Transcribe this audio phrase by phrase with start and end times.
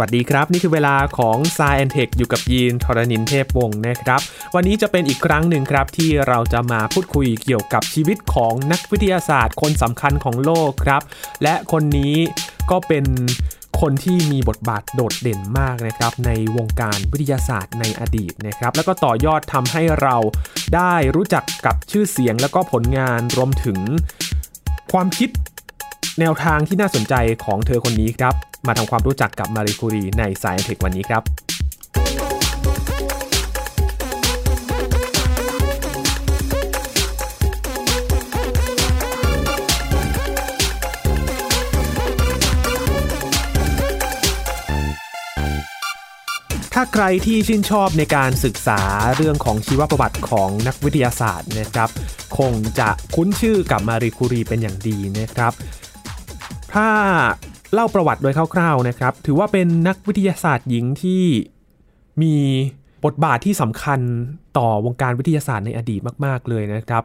[0.00, 4.20] วัสดีครับ นี่คือเวลาของ s ายแอนเทคอยู่กับยีนทรณินเทพวงศ์นะครับ
[4.54, 11.02] วันนี้จะเป็นอีกครั้งหนึ่งครับ ที่เราจะมาพูดคุยเกี่ยวกับชีวิตของนักวิทยาศาสตร์ คนสำคัญของโลกครับ
[11.42, 12.16] และคนนี้
[12.70, 13.04] ก็เป็น
[13.80, 20.16] คนที่มีบทบาทโดดเด่นมากนะครับ ในวงการวิทยาศาสตร์ในอดีตนะครับ แล้วก็ต่อยอดทำให้เรา
[20.74, 23.78] ได้รู้จักกับชื่อเสียง แล้วก็ผลงานรวมถึง
[24.92, 25.30] ความคิด
[26.20, 27.14] แนวทางที่น่าสนใจ
[27.44, 28.34] ของเธอคนนี้ครับ
[28.66, 31.22] มาทำความรู้จักกับมารีคูรีใน Science Tech วันนี้ครับ
[46.74, 48.80] ถ้าใครที่ชื่นชอบในการศึกษา
[49.16, 51.88] เรื่องของชีวประวัติของนักวิทยาศาสตร์นะครับ
[52.38, 55.54] คงจะคุ้นชื่อกับมารีคูรีเป็นอย่างดีนะครับ
[56.74, 56.88] ถ้า
[57.72, 61.24] เล่าประวัติโดยคร่าวๆนะครับ ถือว่าเป็นนักวิทยาศาสตร์หญิงที่
[62.22, 62.34] มี
[63.04, 64.00] บทบาทที่สำคัญ
[64.58, 67.04] ต่อวงการวิทยาศาสตร์ในอดีตมาก ๆ เลยนะครับ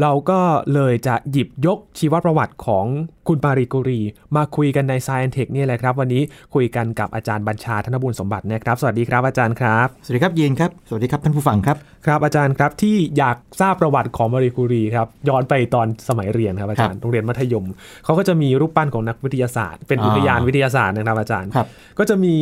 [0.00, 0.38] เราก็
[0.74, 2.84] เลยจะหยิบยกชีวประวัติของ
[3.28, 4.00] คุณปารีกุรี
[4.36, 6.22] มาคุยกันใน Science Tech นี่แหละครับ วันนี้
[6.54, 17.64] คุยกันกับอาจารย์บัญชาธนบุญสมบัตินะครับ สวัสดีครับอาจารย์ครับ สวัสดีครับยีนครับ สวัสดีครับท่านผู้ฟังครับ ครับอาจารย์ครับที่อยากทราบประวัติของมารีคูรีครับย้อนไปตอนสมัยเรียนครับอาจารย์โรงเรียนมัธยม
[18.04, 21.66] เขาก็จะมีรูปปั้นของนักวิทยาศาสตร์ เป็นอ่าอุทยานวิทยาศาสตร์นะครับอาจารย์ครับ
[21.98, 22.36] ก็จะมี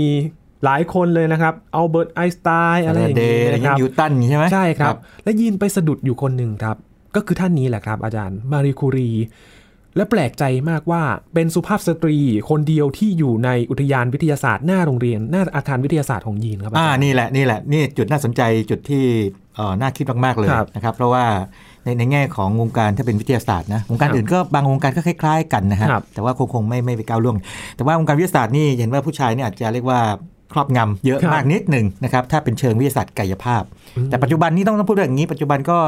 [0.64, 6.76] หลายคนเลยนะครับอัลเบิร์ตไอน์สไตน์อะไรอย่างเดเงี้ย์อะไรยนะคเงี้รับยนิวตันใช่ไหมใช่ครับ และยินไปสะดุดอยู่คนหนึ่งครับ
[7.14, 9.10] ก็คือท่านนี้แหละครับ อาจารย์มารีคูรี
[9.96, 11.02] และแปลกใจมากว่า
[11.34, 12.16] เป็นสุภาพสตรี
[12.50, 19.04] คนเดียวที่อยู่ในอุทยานวิทยาศาสตร์หน้าโรงเรียนหน้าอาคารวิทยาศาสตร์ของยีนครับอ่าอาจารย์นี่แหละนี่แหละนี่จุดน่าสนใจจุดที่
[19.56, 21.24] เอ่อน่าคิดมาก ๆ เลยครับนะครับ เพราะว่า
[21.84, 27.36] ในในแง่ของวงการถ้าเป็นวิทยาศาสตร์นะวงการครับอื่นก็บางวงการก็คล้าย ๆ กันนะฮะครับแต่ว่าคงคงไม่ไม่ไปก้าวล่วง
[27.76, 30.00] แต่ว่าวงการวิทยาศาสตร์นี่เห็นว่าผู้ชายเนี่ยอาจจะเรียกว่า
[30.52, 33.62] ครอบงำเยอะครับมากนิดหนึ่งนะครับถ้าเป็นเชิงวิทยาศาสตร์กายภาพ
[34.08, 35.78] แต่ปัจจุบันนี้ต้องต้องพูดอย่างนี้ ปัจจุบันก็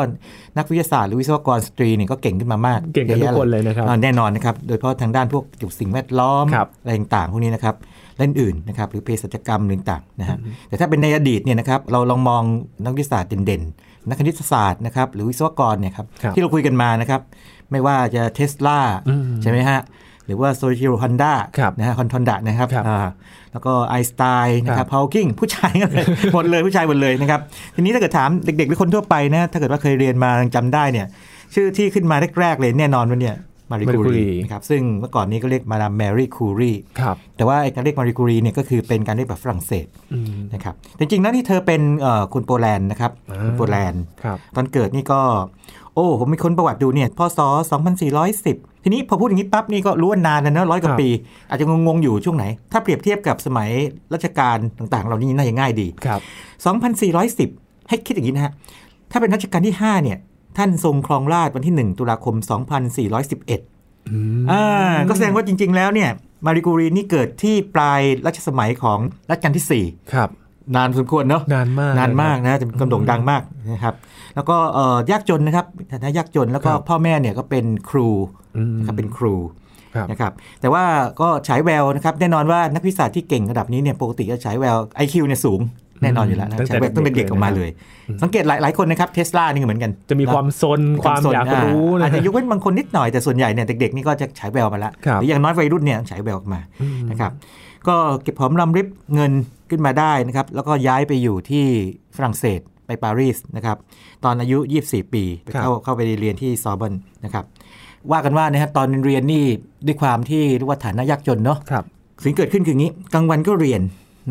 [0.59, 7.75] นักวิทยาศาสตร์หรือวิศวกรสตรีเนี่ยก็เก่งขึ้นมามากเก่งกันทุกคนเลยนะครับอ่าแน่นอนนะครับโดยเฉพาะทางด้านพวกเกี่ยวกับสิ่งแวดล้อมครับอะไรต่างๆพวกนี้นะครับ
[8.17, 10.37] และอื่นๆนะครับหรือเภสัชกรรมหรือต่างๆนะฮะ
[10.69, 12.43] แต่ถ้าเป็นในอดีตเนี่ยนะครับเราลองมอง
[12.85, 17.21] นักวิทยาศาสตร์เด่นๆ นักคณิตศาสตร์นะครับหรือวิศวกรเนี่ยครับครับที่เราคุยกันมานะครับ
[17.71, 19.81] ไม่ว่าจะเทสลาอืมใช่ไหมฮะ
[20.27, 22.99] หรือว่าโซชิโรฮอนด้าครับนะฮะคอนทอนดะนะครับครับอ่า
[23.53, 27.41] แล้วก็ไอน์สไตน์นะคครัรับบพาวกิงผู้ชายกันเลยหมดเลยผู้ชายหมดเลยนะครับ
[27.75, 31.07] ทีนี้ถ้าเกิดถามเด็กๆหรือคนทั่วไปนะถ้าเกิดว่าเคยเรียนมายังจำได้เนี่ย
[31.55, 33.37] ชื่อที่ขึ้นมาแรกๆเลยแน่นอนว่าเนี่ย
[33.71, 45.21] มารี Marie คูรี Curie นะครับซึ่งเมื่อก่อนนี้ก็เรียกมาดามแมรี่คูรีครับแต่ว่าไอ้การเรียกมารีคูรีเนี่ยก็คือเป็นการเรียกแบบฝรั่งเศสอืมนะครับแต่จริงๆแล้วนี่เธอเป็นเอ่อคุณโปแลนด์นะครับอ่าคุณโปแลนด์ครับตอนเกิดนี่ก็
[45.95, 47.41] โอ้ผมมีคนประวัติดูเนี่ยพศ
[48.11, 51.09] 2410 ทีนี้พอพูดอย่างนี้ปั๊บนี่ก็รู้ว่านานแล้วเนอะร้อยกว่าครับปี
[51.51, 53.71] อาจจะงงๆอยู่ช่วงไหน ถ้าเปรียบเทียบกับสมัย
[54.15, 56.21] รัชกาลต่างๆเรานี่น่าจะง่ายดีครับ
[56.85, 58.53] 2410 ให้คิดอย่างนี้นะฮะ
[59.11, 60.19] ถ้าเป็นรัชกาลที่5เนี่ย
[60.59, 62.35] ท่านทรงครองราชย์วันที่ 1 ตุลาคม
[63.23, 64.65] 2411อืมอ่า
[65.09, 66.11] ก็แสดงว่าจริง ๆ แล้วเนี่ย
[66.47, 68.99] มาริกูรีนี่เกิดที่ปลายรัชสมัยของ
[69.31, 69.83] รัชกาลที่
[70.15, 73.95] ครับ4นานสมควรเนาะนานมาก นานมากเลยนะจะเป็นคนโด่งดังมากนะครับ
[74.35, 78.09] แล้วก็เอ่อยากจนนะครับฐานะยากจนแล้วก็ครับพ่อแม่เนี่ยก็เป็นครู
[78.57, 79.35] อืมนะครับเป็นครู
[79.95, 80.85] ครับนะครับแต่ว่า
[81.21, 85.61] ก็ฉายแววนะครับแน่นอนว่านักวิทยาศาสตร์ที่เก่งระดับนี้เนี่ยปกติจะฉายแวว IQ เนี่ยสูง
[86.05, 87.71] แน่นอนอยู่แล้วนะตั้งแต่ฉายแววตั้งแต่เด็กเด็กๆออกมาเลย
[88.23, 97.33] สังเกตหลายหลายคนนะครับเทสลานี่ก็เหมือนกัน จะมีความซนความอยากรู้อานะอาจจะยกเว้นบางคนนิดหน่อยแต่ส่วนใหญ่เนี่ยเด็กๆนี่ก็จะฉายแววมาแล้วครับหรืออย่างน้อยวัยรุ่นเนี่ยฉายแววออกมาอืมนะครับ
[97.89, 99.33] ก็เก็บหอมรอมริบเงิน
[99.71, 101.65] ขึ้นมาได้นะครับแล้วก็ย้ายไปอยู่ที่
[102.17, 103.77] ฝรั่งเศสไปปารีสนะครับ
[104.25, 106.93] ตอนอายุ 24 ปีไปเข้าเข้าไปเรียนที่ซอร์บอน
[107.25, 107.45] นะครับ
[108.13, 109.45] ว่ากันว่านะครับตอนเรียนนี่
[109.87, 111.85] ด้วยความที่เรียกว่าฐานะยากจนเนาะครับ
[112.25, 113.81] สิ่งที่เกิดขึ้นคืออย่างนี้กลางวันก็เรียน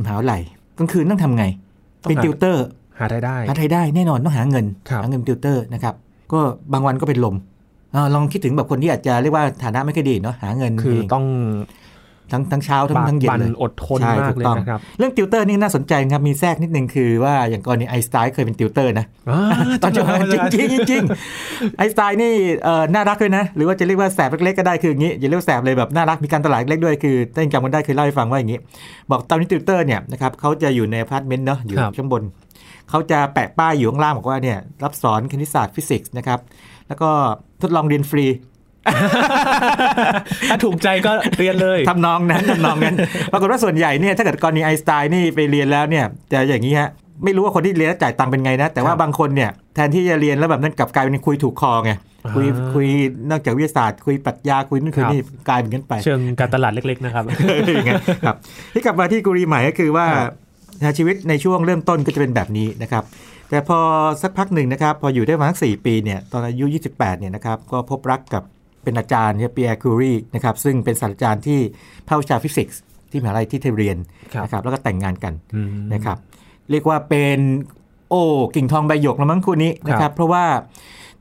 [0.02, 0.42] มหาวิทยาลัย
[0.78, 1.46] กลางคืนต้องทำไง
[2.04, 2.66] ต้องเป็นหาติวเตอร์
[3.00, 5.96] หารายได้หารายได้แน่นอนต้องหาเงินครับหาเงินเป็นติวเตอร์นะครับ
[6.32, 6.40] ก็
[6.74, 7.36] บางวันก็เป็นลม
[7.94, 11.26] อาลองคิดถึงแบบคนที่อาจจะเรียกว่าฐานะไม่ค่อยดีเนาะหาเงินคือเองต้อง
[12.32, 19.40] ทั้งทั้งเช้าทั้งบ่ายทั้งเย็นบันเลยอดทนใช่มากถูกเลยต้องนะครับเรื่องติวเตอร์นี่น่าสนใจนะครับมีแทรกนิดนึงคือว่าอย่างกรณีไอน์สไตน์เคยเป็นติวเตอร์นะอ่า
[19.84, 21.04] ตอนจบจริงเหรอจริงจริงจริง
[21.78, 22.34] ไอน์สไตน์นี่
[22.64, 28.60] เอ่อน่ารักด้วยนะ หรือว่าจะเรียกว่าแสบเล็กๆก็ได้คืออย่างนี้อย่าเรียกว่าแสบเลยแบบน่ารักมีการตลาดเล็กด้วยคือถ้ายังจำกันได้เคยเล่าให้ฟังว่าอย่างนี้
[29.12, 32.24] บอกตอนนี้ติวเตอร์เนี่ยนะครับเขาจะอยู่ในอพาร์ตเมนต์เนาะอยู่ครับข้างบน
[32.90, 36.40] เขาจะแปะป้ายอยู่ข้างล่างบอกว่าเนี่ยรับสอนคณิตศาสตร์ฟิสิกส์นะครับ
[36.88, 37.10] แล้วก็
[37.62, 38.26] ทดลองเรียนฟรี
[40.50, 42.96] ถ้าถูกใจก็เรียนเลยทำนองนั้นทำนองนั้น
[43.32, 46.90] ปรากฏว่าส่วนใหญ่เนี่ยถ้าเกิดกรณีไอน์สไตน์นี่ไปเรียนแล้วเนี่ยจะอย่างนี้ฮะ
[47.24, 51.92] ไม่รู้ว่าคนที่เรียนแล้วจ่ายตังค์เป็นไงนะ แต่ว่าครับบางคนเนี่ยแทนที่จะเรียนแล้วแบบนั้นกลับกลายเป็นคุยถูกคอไง
[52.36, 52.88] คุยอ่าคุย
[53.32, 58.36] นอกจากวิทยาศาสตร์ คุยปรัชญาคุยนู่นคุยครับนี่กลายเป็นกันไป เชิงการตลาดเล็ก ๆ นะครับอย่างนั้นครับ
[58.74, 60.34] ที่กลับมาที่กุรีใหม่ก็คือว่าครับ
[60.80, 63.04] นะชีวิตในช่วงเริ่มต้นก็จะเป็นแบบนี้นะครับ
[63.50, 63.80] แต่พอ
[64.22, 68.44] สักพักหนึ่งนะครับ พออยู่ได้ประมาณสักสี่ปีเนี่ยตอนอายุ 28เนี่ยนะครับก็พบรักกับ
[68.84, 71.60] เป็นอาจารย์เปียร์คูรีนะครับซึ่งเป็นศาสตราจารย์ที่
[72.08, 72.82] ภาควิชาฟิสิกส์
[73.12, 73.98] ที่มหาลัยที่เทเรียน
[74.34, 76.18] ครับนะครับแล้วก็แต่งงานกันอืมนะครับ
[76.72, 77.40] เรียกว่าเป็น
[78.10, 78.24] โอ้
[78.56, 80.46] กิ่งทองใบหยกแล้วมั้งคู่นี้นะคครัรับบเพราะว่า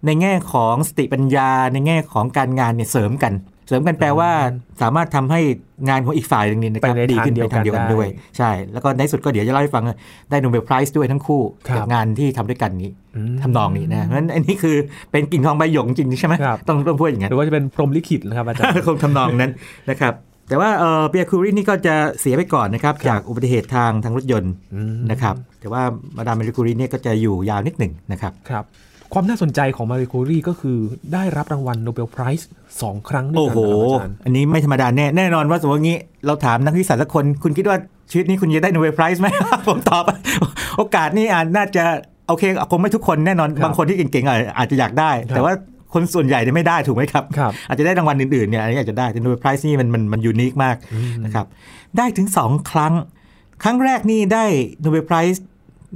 [0.07, 3.33] ในแง่ของสติปัญญาในแง่ของการงานเนี่ยเสริมกัน
[3.67, 4.31] เสริมกันแปลว่า
[4.83, 5.41] สามารถทำให้
[5.89, 9.85] งานของอีกฝ่ายหนึ่งเนี่ยนะครับไปในดีขึ้นทางเดีไปยวทางเดียวกันกันได้ด้วย ใช่ แล้วก็ในสุดก็เดี๋ยวจะเล่าให้ฟัง
[10.31, 14.77] ได้โนเบลไพรส์ด้วยทั้งคู่ครับกับงานที่ทำด้วยกันนี้อืมทำนองนี้นะเพราะฉะนั้นอันนี้คือ
[15.11, 19.53] เป็นกิ่งทองใบหยกจริงๆใช่ไหมครับต้องต้องพูดอย่างนั้นหรือว่าจะเป็นพรหมลิขิตนะครับอาจารย์คงทำนองนั้น
[19.91, 20.15] นะครับ
[20.49, 25.83] แต่ว่าเออเปียร์คูรีนี่ก็จะเสียไปก่อนนะครับจากอุบัติเหตุทางทางรถยนต์อืมนะครับแต่ว่า
[26.17, 28.65] มาดามเมริคูรีเนี่ยก็จะอยู่ยาวนิดหนึ่งนะครับครับ
[29.13, 30.79] ความน่าสนใจของมาริคูรีก็คือ
[31.13, 32.49] ได้รับรางวัล Nobel Prize
[32.83, 37.77] สองครั้งด้วยโอ้กันโหนะครับอาจารย์อันนี้ไม่ธรรมดาแน่แน่นอนว่าสมมติว่างี้เราถามนักวิทยาศาสตร์สักคน คุณคิดว่า
[38.11, 39.29] ชีวิตนี้คุณจะได้ Nobel Prize ไหม
[39.69, 40.05] ผมตอบ
[40.77, 41.85] โอกาสนี่อาจน่าจะ
[42.29, 45.53] โอเคคงไม่ทุกคนแน่นอนครับบางคนที่เก่งๆอาจอาจจะอยากได้ครับแต่ว่า
[45.95, 50.77] คนส่วนใหญ่เนี่ยไม่ได้ถูกไหมครับครับ อาจจะได้รางวัลอื่นๆเนี่ยอันนี้อาจจะได้แต่ Nobel Prize นี่มันมันมัน unique มาก
[51.25, 51.47] นะครับ
[51.99, 52.95] ได้ถึง 2 ครั้ง
[53.63, 54.45] ครั้งแรกนี่ได้
[54.81, 55.43] Nobel Prize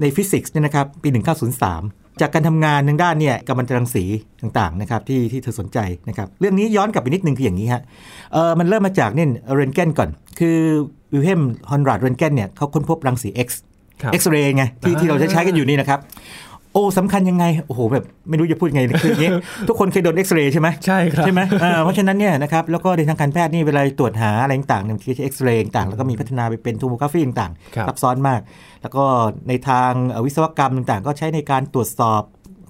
[0.01, 4.05] ในฟิสิกส์เนี่ยนะครับปี 1903 จากการทำงานทางด้านเนี่ยกัมมันตรังสี
[4.41, 5.79] ต่างๆนะครับที่ที่เธอสนใจ
[6.09, 7.83] นะครับเรื่องนี้ย้อนกลับไปนิดนึงคืออย่างนี้ฮะ
[8.33, 10.09] เออมันเริ่มมาจากเนี่ยเรนเกนก่อน
[10.39, 10.59] คือ
[11.13, 13.49] วิลเฮล์มคอนราดเรินต์เกนเนี่ยเขาค้นพบรังสี X
[14.03, 16.01] ครับเอ็กซเรย์ไงที่ที่เราจะใช้กันอยู่นี่นะครับ
[16.77, 19.31] โอ้สำคัญยังไง โอ้โหแบบไม่รู้จะพูดยังไงคืออย่างนี้
[19.69, 28.41] ทุกคนเคยโดนเอ็กซเรย์ใช่ไหมใช่ครับใช่ไหมเออเพราะฉะนั้นเนี่ยนะครับแล้วก็ในทางการแพทย์นี่เวลาตรวจหาอะไรต่างๆเนี่ยบางทีใช้เอ็กซเรย์ต่างๆแล้วก็มีพัฒนาไปเป็น tomography ต่างๆครับซับซ้อนมาก
[28.83, 29.05] แล้วก็
[29.49, 32.23] ในทางเอ่อวิศวกรรมต่างๆ ก็ใช้ในการตรวจสอบ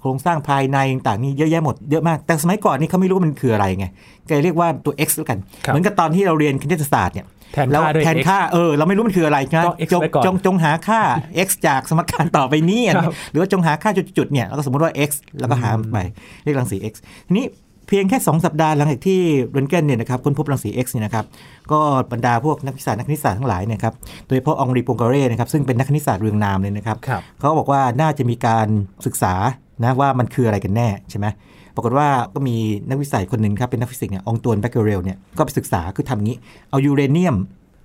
[0.07, 3.87] โครงสร้างภายในต่างๆนี่เยอะแยะหมดเยอะมาก แต่สมัยก่อนนี่เขาไม่รู้ว่ามันคืออะไรไง
[4.29, 11.01] ก็เลยเรียกว่าตัว X แล้วกันครับเหมือนกับตอนที่เราเรียนคณิตศาสตร์เนี่ยแทนแล้วค่าด้วยแทน X ค่าเออเราไม่รู้มันคืออะไรนะก็ X จงไว้ก่อนจงจงหาค่า
[11.47, 15.11] x จากสมการต่อไปนี้อันนี้ครับหรือว่าจงหาค่าจุดๆเนี่ยแล้วก็สมมติว่า x
[15.41, 15.99] แล้วก็หามันไป
[16.45, 16.95] เรียกรังสี x
[17.29, 17.47] ทีนี้
[17.89, 19.21] เพียงแค่ 2 สัปดาห์หลังจากที่
[19.53, 21.25] เรนเกนเนี่ยนะครับค้นพบรังสี X เนี่ยนะครับ
[21.73, 21.79] ก็
[22.13, 23.95] บรรดาพวกนักวิทยาศาสตร์นักคณิตศาสตร์ทั้งหลายเนี่ยครับ
[24.27, 28.69] โดยเฉพาะอองรีปวงกาเรนะครับซึ่งเป็นนักคณิตศาสตร์เรืองนามเลยนะครับครับเขาบอกว่าน่าจะมีการ
[29.07, 29.35] ศึกษา
[29.83, 31.27] นะว่ามันคืออะไรกันแน่ใช่ไหม
[31.75, 32.57] ปรากฏว่าก็มี
[32.89, 36.37] นักวิจัยคนหนึ่งครับเป็นนักฟิสิกส์เนี่ยอองตวนแบ็กเกอแรลเนี่ยก็ไปศึกษาคือทำงี้
[36.71, 37.37] เอายูเรเนียม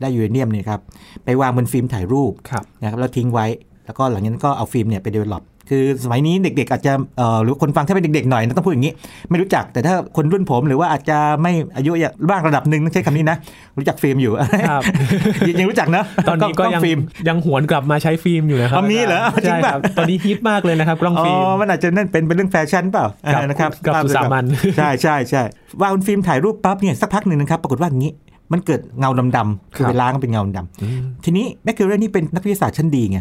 [0.02, 0.80] ได้ยูเรเนียมเนี่ยครับ
[1.26, 3.46] ไปวางบนฟิล์มถ่ายรูปครับนะครับแล้วทิ้งไว้
[3.86, 8.94] แล้วก็หลังจากนั้นก็เอาฟิล์มเนี่ยไป develop คือสมัยนี้เด็ก ๆ อาจจะเอ่อหรือคนฟังถ้าเป็นเด็ก ๆ หน่อยนะต้องพูดอย่างนี้
[9.30, 13.38] ไม่รู้จักแต่ถ้าคนรุ่นผมหรือว่าอาจจะไม่อายุอย่างบ้างระดับหนึ่งต้องใช้คำนี้นะ
[13.78, 14.32] รู้จักฟิล์มอยู่
[14.72, 14.84] ครับ
[15.48, 24.44] ยังยังรู้จักนะตอนนี้ก็ล้ยังฟิล์มยังหวนกลับมาใช้ฟิล์มอยู่นะครับอ๋อมีเหรออาจารย์จริงป่ะใช่ครับตอนนี้ฮิตมากเลยนะครับกล้องอ๋อฟิล์มมันอาจจะนั่นเป็นเป็นเรื่องแฟชั่นเปล่ากับอ่านะครับกับสุสามัญ
[24.78, 25.44] ใช่ใช่ใช่
[25.82, 28.12] วางบนฟิล์มถ่ายรูปปั๊บเนี่ยสักพักหนึ่งนะครับปรากฏว่าอย่างนี้
[28.51, 33.19] มันเกิดเงาดำๆคือครับไปล้างเป็นเงาดำอืมทีนี้แมคคิวเรนี่เป็นนักวิทยาศาสตร์ชั้นดีไง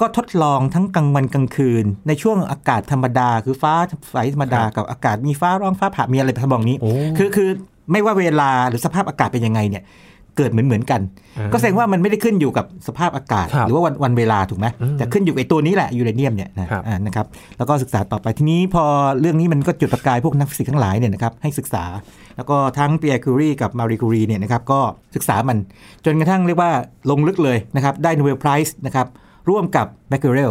[0.00, 3.72] ก็ทดลองทั้งกลางวันกลางคืน ในช่วงอากาศธรรมดา คือฟ้า
[4.12, 7.48] ใสธรรมดากับอากาศมีฟ้าร้องฟ้าผ่ามีอะไรทำนองนี้โอ้คือคือ
[7.92, 9.82] ไม่ว่าเวลาหรือสภาพอากาศเป็นยังไงเนี่ย
[10.36, 11.00] เกิดเหมือนเหมือนๆกัน
[11.38, 17.26] อ่าก็แสดงว่ามันไม่ได้ขึ้นอยู่กับสภาพอากาศครับหรือว่าวันวันเวลาถูกไหมอืมแต่ขึ้นอยู่กับไอ้ตัวนี้แหละยูเรเนียมเนี่ยนะครับอ่านะครับ
[17.58, 18.84] แล้วก็ศึกษาต่อไปทีนี้พอ
[19.20, 21.84] เรื่องนี้มันก็จุดประกายพวกนักฟิสิกส์ทั้งหลายเนี่ยนะครับให้ศึกษา
[22.36, 24.80] แล้วก็ทั้งเปียร์คูรีกับมารีคูรีเนี่ยนะครับก็
[25.14, 25.58] ศึกษามัน
[26.04, 26.70] จนกระทั่งเรียกว่า
[27.10, 29.06] ลงลึกเลยนะครับได้ Nobel Prize นะครับ
[29.48, 30.50] ร่วมกับเบคเคอเรล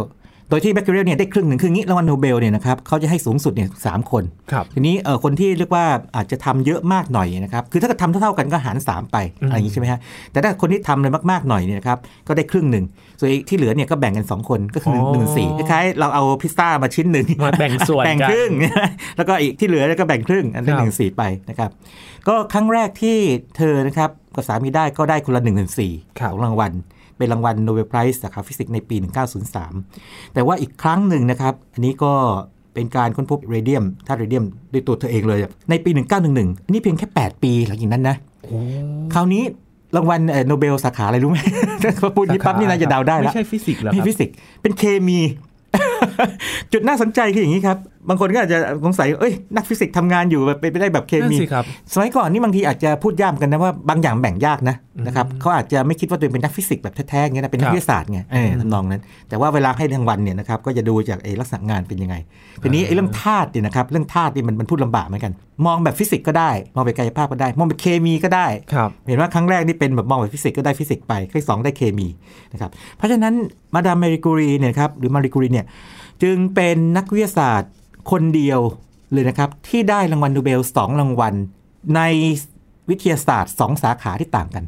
[0.52, 5.84] โดยที่เบคเคอเรลเนี่ยได้ครึ่งหนึ่งคืองี้รางวัลโนเบลเนี่ยนะครับเขาจะให้สูงสุดเนี่ยสามคนครับทีนี้เออคนที่เรียกว่า
[6.16, 10.00] อาจจะทำเยอะมากหน่อยนะครับคือถ้าเกิดทำเท่าๆกันก็หาร 3 ไปอืมอะไรอย่างนี้ใช่ไหมฮะ
[10.32, 12.84] แต่ถ้าคนที่ทำเลยมากๆหน่อยเนี่ยนะครับก็ได้ครึ่งหนึ่ง
[13.18, 18.50] ส่วนอีกที่เหลือเนี่ยก็แบ่งกัน 2 คนก็คือหนึ่งหนึ่งสี่คล้ายๆเราเอาพิซซ่ามาชิ้นหนึ่งมาแบ่งส่วนแบ่งกันครึ่ง
[19.16, 21.70] แล้วก็อีกที่เหลือก็แบ่งครึ่งอันนี้ครับหนึ่งสี่ไปนะครับ
[22.28, 23.16] ก็ครั้งแรกที่
[23.56, 26.72] เธอนะครับกับสามีได้ก็ได้คนละหนึ่งหนึ่งสี่ครับของรางวัล
[27.16, 28.96] เป็นรางวัล Nobel Prize สาขาฟิสิกส์ในปี
[29.50, 32.12] 1903 แต่ว่าอีกครั้งหนึ่งนะครับ อันนี้ก็
[32.74, 35.38] เป็นการค้นพบเรเดียมธาตุเรเดียมด้วยตัวเธอเองเลย
[35.70, 38.58] ในปี 1911อันนี้เพียงแค่ 8 ปีหลังจากนั้นนะโอ้
[39.14, 39.42] คราวนี้
[39.96, 41.38] รางวัลเอ่อโนเบลสาขาอะไรรู้ไหม
[42.02, 45.18] พอพูดนี้ปั๊บนี่น่าจะเดาได้แล้วไม่ใช่ฟิสิกส์เหรอครับ ไม่ฟิสิกส์เป็นเคมี
[46.72, 47.78] จุดน่าสนใจคืออย่างนี้ครับ
[48.08, 62.16] บางคนก็อาจจะสงสัย เอ้ย นักฟิสิกส์ทำงานอยู่แบบไปได้แบบเคมี นั่นสิครับสมัยก่อนนี่บางทีอาจจะพูดยากกันนะว่าบางอย่างแบ่งยากนะนะครับเขาอาจจะไม่คิดว่าตัวเองเป็นนักฟิสิกส์แบบแท้ๆอย่างเงี้ยนะเป็นนัคกวิทยาศาสตร์ครับไงเออทำนองนั้น แต่ว่าเวลาให้รางวัลเนี่ยนะครับก็จะดูจากไอ้ลักษณะงานเป็นยังไง
[62.62, 65.32] ทีนี้ไอ้เรื่องธาตุเนี่ยนะครับเรื่องธาตุนี่มันมันพูดลำบากเหมือนกัน
[65.66, 72.08] มองแบบฟิสิกส์ก็ได้ มองแบบกายภาพก็ได้ มองแบบเคมีก็ได้ครับเห็นว่าครั้งแรกนี่เป็นแบบมองแบบฟิสิกส์ก็ได้ฟิสิกส์ไปครั้งที่สองได้เคมี
[72.52, 73.34] นะครับเพราะฉะนั้น
[73.74, 75.66] มาดามมารีกูรีเนี่ยครับหรือมารีกูรีเนี่ย
[76.22, 77.70] จึงเป็นนักวิทยาศาสตร์
[78.10, 78.60] คนเดียว
[79.12, 81.34] เลยนะครับ ที่ได้รางวัลโนเบลสองรางวัล
[81.96, 82.00] ใน
[82.90, 84.66] วิทยาศาสตร์สองสาขาที่ต่างกัน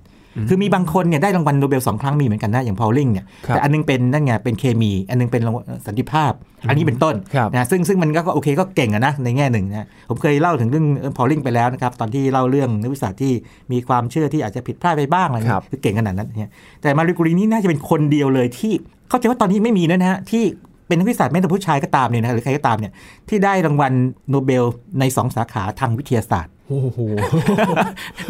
[0.48, 6.32] คือมีบางคนเนี่ยได้รางวัลโนเบลสองครั้งมีเหมือนกันนะ อย่างพอลลิงเนี่ยครับแต่อันนึงเป็นนั่นไงเป็นเคมี อันนึงเป็นรางวัลสันติภาพ
[6.68, 10.86] อันนี้เป็นต้นครับนะซึ่งซึ่งมันก็โอเคก็เก่งอะนะในแง่หนึ่งนะผมเคยเล่าถึงเรื่อง
[11.16, 13.32] พอลลิงไปแล้วนะครับ ตอนที่เล่าเรื่องนักวิทยาศาสตร์ที่
[13.72, 16.50] มีความเชื่อที่อาจจะผิดพลาดไปบ้างอะไรเงี้ยครับคือเก่งขนาดนั้นเนี่ย
[16.82, 18.72] แต่มารีกูรีนี่น่าจะเป็นคนเดียวเลยที่
[19.08, 20.44] เข้าใจว่าตอนนี้ไม่มีแล้วนะฮะที่
[20.86, 22.92] เป็นนักวิทยาศาสตร์แม้แต่ผู้ชายก็ตามเนี่ยนะหรือใครก็ตามเนี่ย
[23.28, 23.92] ที่ได้รางวัล
[24.30, 24.64] โนเบล
[25.00, 26.98] ในสองสาขาทางวิทยาศาสตร์โอ้โห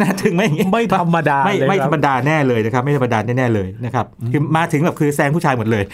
[0.00, 5.84] น่าถึงไหมอย่างงี้ไม่ธรรมดาไม่เลยไม่คธรัรบรมดาแน่เลยนะครับ ไม่ธรรมดาแน่ๆเลยนะครับคือมาถึงแบบคือแซงผู้ชายหมดเลย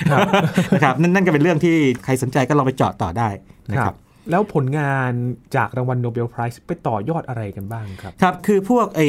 [0.75, 3.29] นะครับนั่นนั่นก็เป็นเรื่องที่ใครสนใจก็ลองไปเจาะต่อได้
[3.73, 3.97] นะคครัรับบ
[4.31, 5.11] แล้วผลงาน
[5.57, 9.00] จากรางวัลโนเบลไพรส์ไปต่อยอดอะไรกันบ้างครับ ครับ คือพวกไอ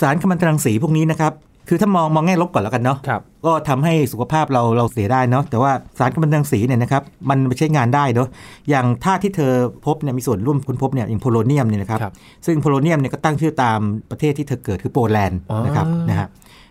[0.00, 1.32] สารกัมมันตรังสีพวกนี้นะครับ
[1.68, 8.28] คือถ้ามองมองแง่ลบก่อนแล้วกันเนาะครับก็ทำให้สุขภาพเราเราเสียได้เนาะแต่ว่าสารกัมมันตรังสีเนี่ยนะครับมันไปใช้งานได้เนาะ
[8.70, 9.52] อย่างธาตุที่เธอ
[9.86, 12.12] พบเนี่ยมีส่วนร่วมค้นพบเนี่ยอย่างโพโลเนียมเนี่ยนะครับครับ
[12.46, 13.78] ซึ่งโพโลเนียมเนี่ยก็ตั้งชื่อตาม
[14.10, 16.28] ประเทศที่เธอเกิดคือโปแลนด์อ๋อนะครับนะฮะ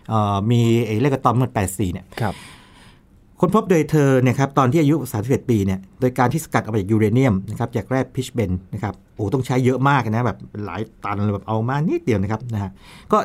[0.08, 2.34] เอ่อมีไอ้เลกอะตอมเมื่อ84เนี่ยครับ
[3.40, 12.70] ค้นพบโดยเธอเนี่ยครับตอนที่อายุ 31 ปีเนี่ยโดยการที่สกัดเอามาจากยูเรเนียมนะครับจากแร่พิชเบนนะครับโอ้ต้องใช้เยอะมากนะแบบหลายตันเลยแบบเอามานิดเดียวนะครับนะฮะ
[13.12, 13.18] ก็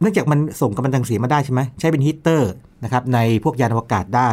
[0.00, 2.52] เนื่องจากมันส่งกัมมันตรังสีมาได้ใช่ไหมใช้เป็นฮีตเตอร์
[2.84, 4.30] นะครับในพวกยานอวกาศได้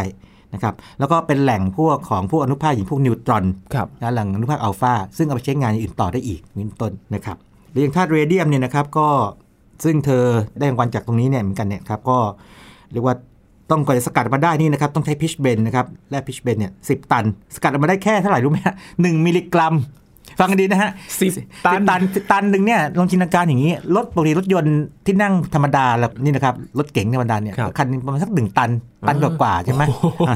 [0.54, 7.38] นะครับแล้วก็เป็นแหล่งพวกของพวกอนุภาคอย่างพวกนิวตรอนครับนะแหล่งอนุภาคอัลฟาซึ่งเอาไปใช้งานอย่างอื่นต่อได้อีกนี่เป็นต้นนะครับ
[7.72, 9.08] และอย่างธาตุเรเดียมเนี่ยนะครับก็
[9.84, 10.24] ซึ่งเธอ
[10.60, 12.18] ได้รางวัลจากตรงนี้เนี่ยเหมือนกันเนี่ยครับก็
[12.92, 13.16] เรียกว่า
[13.72, 19.74] ต้องก่อนจะสกัดมาได้นี่นะครับต้องใช้ pitchblende นะครับและ pitchblende เนี่ยสิบตัน สกัดออกมาได้แค่เท่าไหร่รู้ไหมฮะหนึ่งมิลลิกรัม
[20.40, 21.32] ฟังกันดีนะฮะสิบ
[21.66, 28.70] ตันสิบตันสิบตันหนึ่งเนี่ยลองจินตนาการอย่างนี้ รถปกติรถยนต์ที่นั่งธรรมดาแล้วนี่นะครับ รถเก๋งธรรมดาเนี่ยครับคันหนึ่งประมาณสักหนึ่งตัน
[29.08, 29.84] ตันกว่าๆใช่ไหม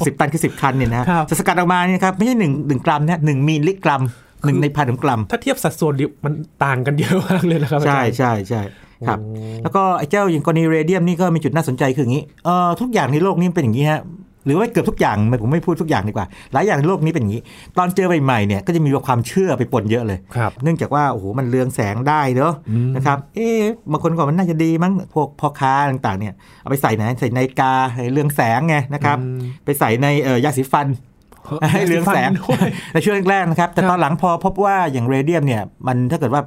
[0.08, 4.02] สิบตันคือสิบคันเนี่ยนะครับจะสกัดออกมาเนี่ยครับไม่ใช่หนึ่งหนึ่งกรัมนะหนึ่งมิลลิกรัม
[4.46, 8.62] หนึ่งในพันของกรัม ถ้าเทียบสัดส่วนดิมันต่างกันเยอะมากเลยนะครับ ใช่อาจารย์ใช่ใช่
[9.08, 9.32] ครับโอ้
[9.64, 14.02] แล้วก็ไอ้เจ้าอย่างกรณีเรเดียมนี่ก็มีจุดน่าสนใจคืออย่างนี้เอ่อทุกอย่างในโลกนี้เป็นอย่างนี้ฮะ
[14.48, 17.42] หรือว่าเกือบทุกอย่างผมไม่พูดทุกอย่างดีกว่า หลายอย่างในโลกนี้เป็นอย่างนี้
[17.78, 23.62] ตอนเจอใหม่ๆเนี่ยก็จะมีความเชื่อไปปนเยอะเลยครับเนื่องจากว่าโอ้โหมันเรืองแสงได้เนอะอืมนะครับเอ๊ะ
[23.92, 30.88] บางคนก็บอกมันน่าจะดีมั้งพวกพ่อค้าต่างๆเนี่ยเอาไปใส่ไหนใส่ในาฬิกาให้เรืองแสงไงนะครับอืมไปใส่ในเอ่อยาสีฟัน
[31.74, 36.42] ให้เรืองแสงด้วยในช่วงแรกๆนะครับ แต่ครับตอนหลังพอพบว่าอย่างเรเดียมเนี่ยมันถ้าเกิดว่า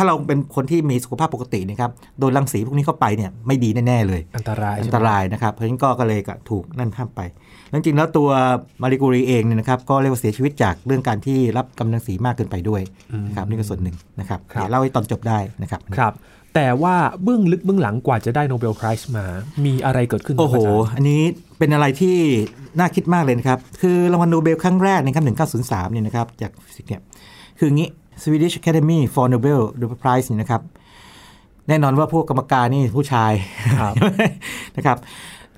[0.00, 7.20] ถ้าเราเป็นคนที่มีสุขภาพปกตินะครับโดนรังสีพวกนี้เข้าไปเนี่ยไม่ดีแน่ๆเลย อันตรายอัใช่นไหมตรายนะครับเพราะฉะนั้นก็ก็เลยก็ถูกนั่นห้ามไป
[7.68, 8.28] แล้วจริงๆแล้วตัว
[8.82, 12.82] มารีกูรีเองเนี่ยนะครับก็เรียกว่าเสียชีวิตจากเรื่องการที่รับกัมมันตรังสีมากเกินไปด้วย
[13.26, 16.12] นะครับนี่ก็ส่วนหนึ่งนะครับครับเดี๋ยวเล่าให้ตอนจบได้นะครับครับ
[16.54, 19.26] แต่ว่าเบื้องลึกเบื้องหลังกว่าจะได้ Nobel Prize มา
[19.64, 21.22] มีอะไรเกิดขึ้นโอ้โหครับอาจารย์อันนี้
[21.58, 22.16] เป็นอะไรที่
[22.78, 25.24] น่าคิดมากเลยนะครับ คือรางวัลโนเบลครั้งแรกนะครับ
[25.64, 27.00] 1903เนี่ยนะครับจากฟิสิกส์เนี่ย
[27.58, 27.88] คืออย่างนี้
[28.22, 29.60] Swedish Academy for Nobel
[30.02, 30.62] Prize เนี่ยนะครับ
[31.68, 33.32] แน่นอนว่าพวกกรรมการนี่ผู้ชาย
[33.80, 33.94] ครับ
[34.76, 34.98] นะครับ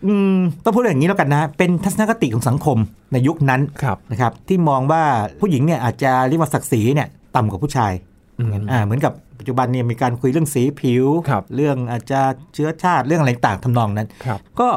[0.06, 2.78] อืมต้องพูดอย่างนี้แล้วกันนะเป็นทัศนคติของสังคม
[3.12, 5.02] ในยุคนั้นครับนะครับที่มองว่า
[5.40, 7.92] ผู้หญิงเนี่ยอาจจะเรียกว่าศักดิ์ศรีเนี่ยต่ำกว่าผู้ชาย
[8.38, 12.20] อืมอ่าเหมือนกับปัจจุบันเนี่ยมีการคุยเรื่องสีผิวครับเรื่องอาจจะ
[12.54, 14.68] เชื้อชาติเรื่องอะไรต่างๆทำนองนั้นครับก็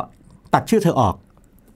[0.53, 1.15] ตัดชื่อเธอออก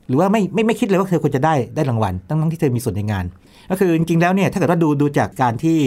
[0.07, 3.25] หรือว่าไม่ไม่ไม่คิดเลยว่าเธอควรจะได้ได้รางวัลทั้งๆที่เธอมีส่วนในงาน
[3.69, 5.79] ก็คือจริงๆแล้วเนี่ยถ้าเกิดว่าดูดูจากการที่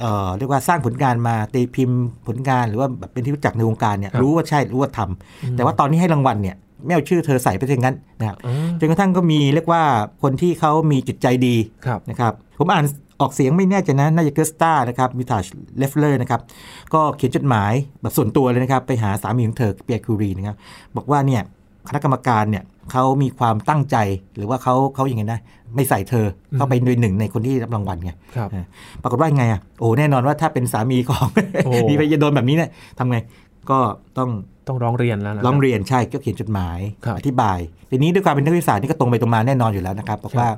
[0.00, 9.82] เอ่อเรียกว่าสร้างผลงานมาตีพิมพ์ผลงานหรือว่าแบบเป็นที่รู้จักในวงการเนี่ยครับรู้ว่าใช่รู้ว่าทแต่ว่าตอนนี้ให้รางวัลเนี่ยไม่เอาชื่อเธอใส่ไปอย่างนั้นนะครับอืมจนกระทั่งก็มีเรียกว่า
[10.22, 12.84] คนที่เขามีจิตใจดีครับนะครับผมอ่าน
[13.20, 15.46] ออกเสียงไม่แน่ใจนะน่าจะเกิสตานะครับมิททาก-
[15.78, 16.40] เลฟเลอร์นะครับ
[16.94, 20.56] ก็เขียนจดหมายแบบส่วนตัวเลยนะครับไปหาสามีของเธอเปียร์คูรีนะครับ
[20.96, 21.42] บอกว่าเนี่ย
[21.88, 23.96] คณะกรรมการเนี่ย เขามีความตั้งใจ
[24.36, 25.40] หรือว่าเขาเขาอย่างไงนะ
[25.76, 28.64] ไม่ใส่เธอเข้าไปโดยหนึ่งในคนที่รับรางวัลไงครับอ่า
[29.02, 31.26] ปรากฏว่ายังไงอะโอ้แน่นอนว่าถ้าเป็นสามีของ
[31.64, 33.18] โอ้มีไปจะโดนแบบนี้เนี่ยทำไง
[33.70, 33.78] ก็
[34.18, 34.30] ต้อง
[34.66, 37.58] ต้องร้องเรียนแล้วนะคบร้องเรียนใช่ก็เขียนจดหมายครับอธิบาย
[37.90, 40.48] ทีนี้ด้วยความเป็นนักวิทยาศาสตร์นี่ก็ตรงไปตรงมาแน่นอนอยู่แล้วนะครับบอกว่า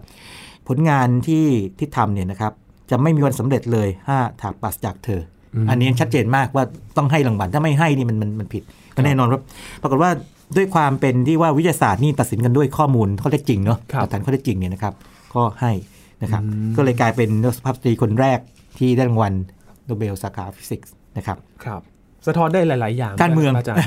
[0.68, 1.44] ผลงานที่
[1.78, 2.52] ที่ทำเนี่ยนะครับ
[2.90, 5.20] จะไม่มีวันสำเร็จเลยถ้าถากปราศจากเธอ
[5.54, 6.64] อมอันนี้ชัดเจนมากว่า
[6.96, 8.62] ต้องให้รางวัลถ้าไม่ให้นี่มันมันมันผิด
[8.96, 9.40] ก็แน่นอนว่า
[9.82, 10.10] ปรากฏว่า
[10.56, 14.94] ด้วยความเป็นที่ว่าวิทยาศาสตร์นี่ตัดสินกันด้วยข้อมูลข้อเท็จจริงเนาะครับหลักฐานข้อเท็จจริงเนี่ยนะครับ
[15.34, 15.72] ก็ให้
[16.22, 18.38] นะครับอืมก็เลยกลายเป็นนักสุภาพสตรีคนแรก
[18.78, 19.32] ที่ได้รางวัล
[19.86, 21.80] โนเบลสาขาฟิสิกส์นะครับครับ
[22.26, 23.78] สะท้อนได้หลาย ๆ อย่าง การเมืองอาจารย์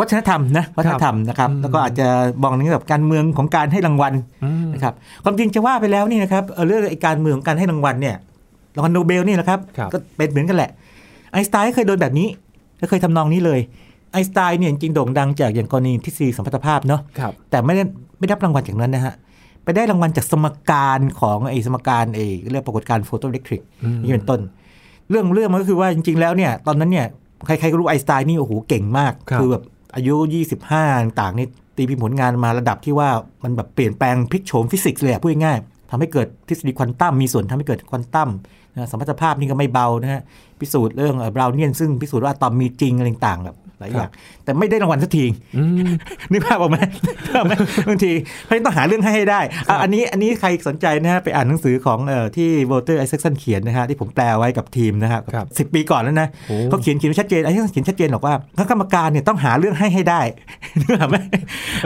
[0.00, 2.06] วัฒนธรรมนะวัฒนธรรมนะครับอืมแล้วก็อาจจะ
[2.42, 4.94] มองในเรื่องแบบการเมืองของการให้รางวัลอืมนะครับ
[5.24, 8.16] ความจริงจะว่าไปแล้วนี่นะครับเอ่อเรื่องไอ้การเมืองของการให้รางวัลเนี่ย
[8.76, 10.70] รางวัลโนเบลนี่แหละครับครับก็เป็นเหมือนกันแหละ
[11.32, 12.28] ไอน์สไตน์ก็เคยโดนแบบนี้
[12.80, 13.60] ก็เคยทำนองนี้เลย
[14.12, 17.82] ไอน์สไตน์เนี่ยจริงๆโด่งดังจากอย่างกรณีทฤษฎีสัมพัทธภาพเนาะครับแต่ไม่ได้
[18.18, 19.14] ไม่ได้รับรางวัลจากนั้นนะฮะ
[19.64, 24.40] ไปได้รางวัลจากสมการของไอ้สมการไอ้เรื่องปรากฏการณ์โฟโตอิเล็กทริกอืมนี่เป็นต้น
[25.10, 27.06] เรื่องเรื่องมันก็คือว่าจริง ๆ แล้วเนี่ยตอนนั้นเนี่ย
[27.46, 29.64] ใครๆก็รู้ไอน์สไตน์นี่โอ้โหเก่งมากครับอแบบ
[29.96, 30.14] อายุ
[30.58, 33.08] 25 ต่างๆนี่ตีพิมพ์ผลงานมาระดับที่ว่า
[33.44, 38.28] มันแบบเปลี่ยนแปลงพลิกโฉมฟิสิกส์เลยอะพูดง่ายๆทำให้เกิดทฤษฎีควอนตัมมีส่วนทำให้เกิดควอนตัม
[38.74, 40.22] นะสัมพัทธภาพนี่ก็ไม่เบานะฮะ
[40.60, 44.10] พิสูจน์เรื่องบราวเนียนซึ่งพิสูจน์ว่าอะตอมมีจริงอะไรต่างๆแบบ หลายอย่าง
[44.44, 45.24] แต่ไม่ได้รางวัลสักที
[45.56, 45.90] อืม
[46.32, 47.52] นึกภาพออกไหมนึกภาพไหม
[47.88, 48.12] บางที
[48.44, 60.20] เพราะฉะนั้นต้องหาเรื่องให้ให้ได้อะอันนี้อันนี้ใครสนใจนะฮะไปอ่านหนังสือของเอ่อที่โวเตอร์ไอเซ s สันเขียนนะฮะที่ผมแปลไว้กับทีมนะฮะครับสิบปีก่อนแล้วนะโอ้เขาเขียนเขียนไว้ชัดเจนไอเซ s สันเขียนชัดเจนบอกว่าคณะกรรมการเนี่ยต้องหาเรื่องให้ให้ได้
[60.80, 61.16] นึกภาพไหม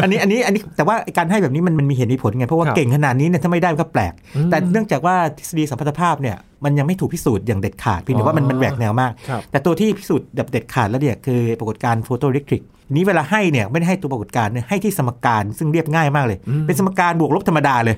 [0.03, 12.63] อันนี้อันนี้อันนี้แต่ว่าการให้แบบนี้มันมันมีเหตุมีผลไงเพราะว่าครับเก่งขนาดนี้เนี่ยถ้าไม่ได้มันก็แปลกอืมแต่เนื่องจากว่าทฤษฎีสัมพัทธภาพเนี่ยมันยังไม่ถูกพิสูจน์อย่างเด็ดขาดเพียงแต่ว่ามันมันแหวกแนวมากครับแต่ตัวที่พิสูจน์แบบเด็ดขาดแล้วเนี่ยคือปรากฏการณ์โฟโตอิเล็กทริก
[12.95, 17.97] นี้เวลาให้เนี่ยไม่ได้ให้ตัวปรากฏการณ์เนี่ยให้ที่สมการซึ่งเรียบง่ายมากเลยอืมเป็นสมการบวกลบธรรมดาเลย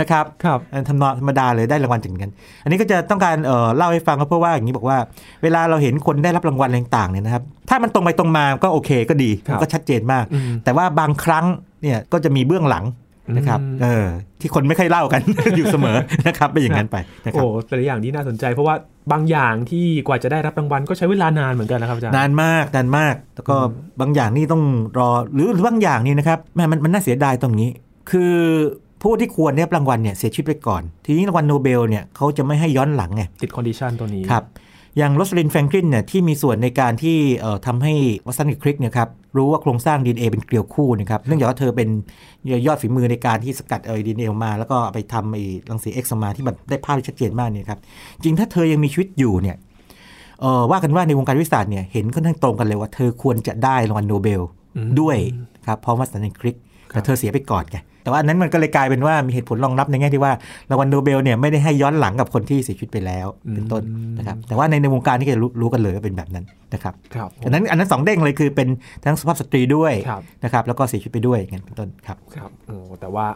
[0.00, 2.30] นะครับครับอันทำนองธรรมดาเลยได้รางวัลจากกัน
[2.62, 4.98] อันนี้ก็จะต้องการเอ่อเล่าให้ฟังก็เพราะว่าอย่างนี้บอกว่า
[5.42, 11.46] เวลาเราเห็นคนได้รับรางวัลอะไรต่างๆเนี่ยนะครับถ้ามันตรงไปตรงมาก็โอเคก็ดีครับมันก็ชัดเจนมากอืมแต่ว่าบางครั้ง
[11.82, 12.84] เนี่ยก็จะมีเบื้องหลัง
[13.32, 14.06] นะครับอืมเออ
[14.40, 15.20] ที่คนไม่ค่อยเล่ากัน
[15.56, 18.74] อยู่เสมอนะครับเป็นอย่างนั้นไปนะครับโอ้แต่ละอย่างที่น่าสนใจ เพราะว่า
[19.12, 23.56] บางอย่างที่กว่าจะได้รับรางวัลก็ใช้เวลานานเหมือนกันนะครับอาจารย์นานมากนานมาก แล้วก็
[24.00, 24.62] บางอย่างนี่ต้อง
[24.98, 27.68] รอหรือหรือบางอย่างนี่นะครับแหมมันมันน่าเสียดายตรงนี้
[28.10, 28.34] คือ
[29.02, 34.44] ผู้ที่ควรได้รับรางวัลเนี่ยเสียชีวิตไปก่อน ทีนี้รางวัลโนเบลเนี่ยเขาจะไม่ให้ย้อนหลังไงติด condition ตัวนี้ครับ
[34.98, 37.92] อย่างโรซาลินด์ แฟรงคลินเนี่ยที่มีส่วนในการที่เอ่อทำให้
[38.26, 41.88] วัตสันกับคริกเนี่ยครับรู้ว่าโครงสร้างดีเอ็นเอเป็นเกลียวคู่นะครับเนื่องจากว่าเธอเป็น
[42.66, 47.78] ยอดฝีมือในการที่สกัดเอาดีเอ็นเอออกมา แล้วก็เอาไปทำไอ้รังสีเอ็กซ์มาที่แบบได้ภาพที่ชัดเจนมากเนี่ยครับ
[48.22, 49.56] จริงถ้าเธอยังมีชีวิตอยู่เนี่ย
[50.40, 54.42] เออว่ากันว่าในวงการวิทยาศาสตร์เนี่ยเห็นค่อนข้างตรงกันเลยว่าเธอควรจะได้รางวัลโนเบล
[54.76, 55.16] อืมด้วย
[55.66, 56.62] ครับเพราะวัตสันกับคริกครับ
[56.92, 60.32] แต่เธอเสียไปก่อนไงแต่ว่าอันนั้นมันก็เลยกลายเป็นว่ามีเหตุผลรองรับในแง่ที่ว่า
[60.70, 63.82] รางวัลโนเบลเนี่ยไม่ได้ให้ย้อนหลังกับคนที่เสียชีวิตไปแล้วเป็นต้น
[64.18, 68.68] นะครับแต่ว่าในในวงการนี่ก็จะรู้รู้กันเลยว่าเป็นแบบนั้นนะครับครับอันนั้นอันนั้นสองเด้งเลยคือเป็น
[69.04, 73.26] ทั้งสุภาพสตรีด้วยครับนะครับแล้วก็เสียชีวิตไปด้วยอย่างนั้นเป็นต้นครับครับโอ้แต่ว่า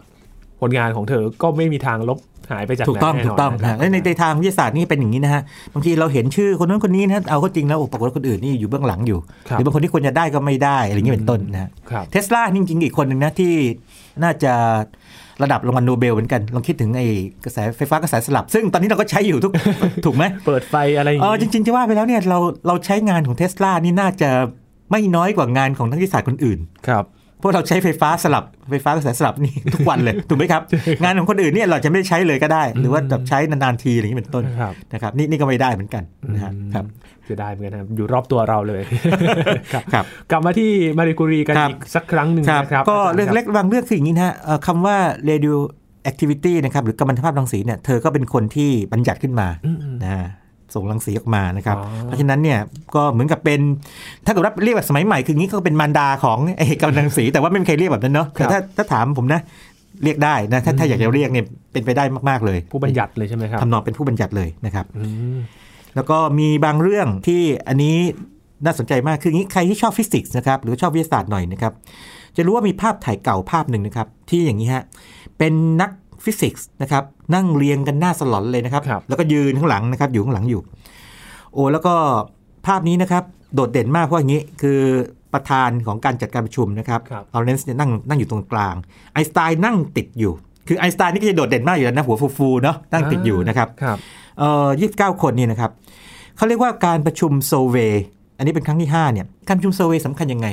[0.61, 2.19] ผลงานของเธอก็ไม่มีทางลบ
[2.51, 5.43] หายไปจากถูกต้องนั้นแน่นนถูกต้องนะครันะบและในในทางวิทยาศาสตร์นี่เป็นอย่างนี้นะฮะ
[5.75, 9.19] บางทีเราเห็นชื่อคนนั้นคนนี้นะเอาก็จริงแล้วโอ้ปรากฏว่าคนอื่นนี่อยู่เบื้องหลังอยู่
[9.49, 13.53] ครับหรือบางคนที่ควรจะได้ก็ไม่ได้อะไรอย่างนี้เป็นต้นนะฮะครับเทสลาจริงๆอีกคนหนึ่งนะที่
[14.23, 14.53] น่าจะ
[15.43, 17.07] ระดับรางวัลโนเบลเหมือนกัน ลองคิดถึงไอ้
[17.45, 19.53] กระแสไฟฟ้ากระแสสลับ ซึ่งตอนนี้เราก็ใช้อยู่ทุก
[20.05, 24.31] ถูกไหม เปิดไฟอะไรอย่างเออนี้จริงๆ จะว่าไปแล้วเนี่ยเราเราใช้งานของเทสลานี่น่าจะ
[24.91, 30.63] ไม่น้อยกว่างานของนักวิทยาศาสตร์คนอื่น ครับเพราะเราใช้ไฟฟ้าสลับไฟฟ้ากระแสสลับนี่ทุกวันเลยถูกไหมครับ
[31.03, 36.03] งานของคนอื่นเนี่ยเราจะไม่ได้ใช้เลยก็ได้ หรือว่าแบบใช้นานๆทีอะไรอย่างนี้เป็นต้นครับนะครับนี่นี่ก็ไม่ได้เหมือนกัน
[36.35, 36.85] นะฮะครับ
[37.29, 38.83] จะได้เหมือนกันนะครับอยู่รอบตัวเราเลย
[39.73, 44.97] ครับครับกลับมาที่มาริคูรีกันครับอีกสักครั้งหนึ่งครับนะครับ ก็าจาย์เรื่องคบเล็กบางเรื่องคืออย่างนี้นะฮะเอ่อคำว่า
[45.31, 45.55] radio
[46.11, 50.27] activity นะครับหรือกัมมันตภาพรังสีเนี่ยเธอก็เป็นคนที่บัญญัติขึ้นมาอืมอืมนะฮะ
[50.75, 52.59] ส่งรังสีออกมานะครับอ๋อเพราะฉะนั้นเนี่ย
[52.95, 53.61] ก็เหมือนกับเป็น
[54.27, 59.41] ถ้าเกิดว่าเรียกแบบสมัยใหม่คืออย่างนี้ก็เป็นมารดาของไอ้กัมมันตรังสี แต่ว่าไม่มีใครเรียกแบบนั้นเนาะแต่ถ้าถ้าถามผมนะ
[60.05, 65.05] เรียกได้นะถ้าถ้าอยากจะเรียกเนี่ยเป็นไปได้มากๆเลย ผู้บัญญัติเลยใช่ไหมครับทำนองเป็นผู้บัญญัติเลยนะครับอื
[65.35, 65.39] ม
[65.95, 67.97] แล้วก็มีบางเรื่องที่อันนี้
[68.65, 71.73] น่าสนใจมากคืออย่างนี้ใครที่ชอบฟิสิกส์นะครับหรือชอบวิทยาศาสตร์หน่อยนะครับ
[72.37, 74.85] จะรู้ว่ามีภาพถ่ายเก่าภาพหนึ่งนะครับที่อย่างนี้ฮะ
[75.39, 75.91] เป็นนัก
[76.25, 77.05] ฟิสิกส์นะครับ
[77.35, 80.61] นั่งเรียงกันหน้าสลอนเลยนะครับครับแล้วก็ยืนข้างหลังนะครับอยู่ข้างหลังอยู่
[81.53, 81.95] โอ้แล้วก็
[82.67, 84.81] ภาพนี้นะครับโดดเด่นมากเพราะอย่างนี้คือ
[85.33, 88.75] ประธานของการจัดการประชุมนะครับครับลอเรนซ์เนี่ยนั่งนั่งอยู่ตรงกลาง
[89.13, 90.33] ไอน์สไตน์นั่งติดอยู่
[90.69, 93.99] คือไอน์สไตน์นี่ก็จะโดดเด่นมากอยู่แล้วนะหัวฟูๆเนาะนั่งติดอยู่นะครับครับ
[94.39, 95.71] เอ่อ29คนนี่นะครับ
[96.37, 98.03] เขาเรียกว่าการประชุมโซเวย์
[98.39, 100.47] อันนี้เป็นครั้งที่ 5 เนี่ย การประชุมโซเวย์สำคัญยังไง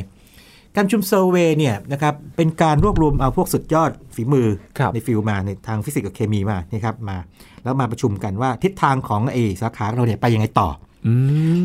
[0.78, 4.48] การประชุมโซเวย์เนี่ยนะครับเป็นการรวบรวมเอาพวกสุดยอดฝีมือ
[4.80, 7.18] ครับในฟิลด์มาในทางฟิสิกส์กับเคมีมานี่ครับมา
[7.63, 10.70] แล้วมาประชุมกันว่าทิศทางของไอ้สาขาเราเนี่ยไปยังไงต่อ
[11.08, 11.13] อื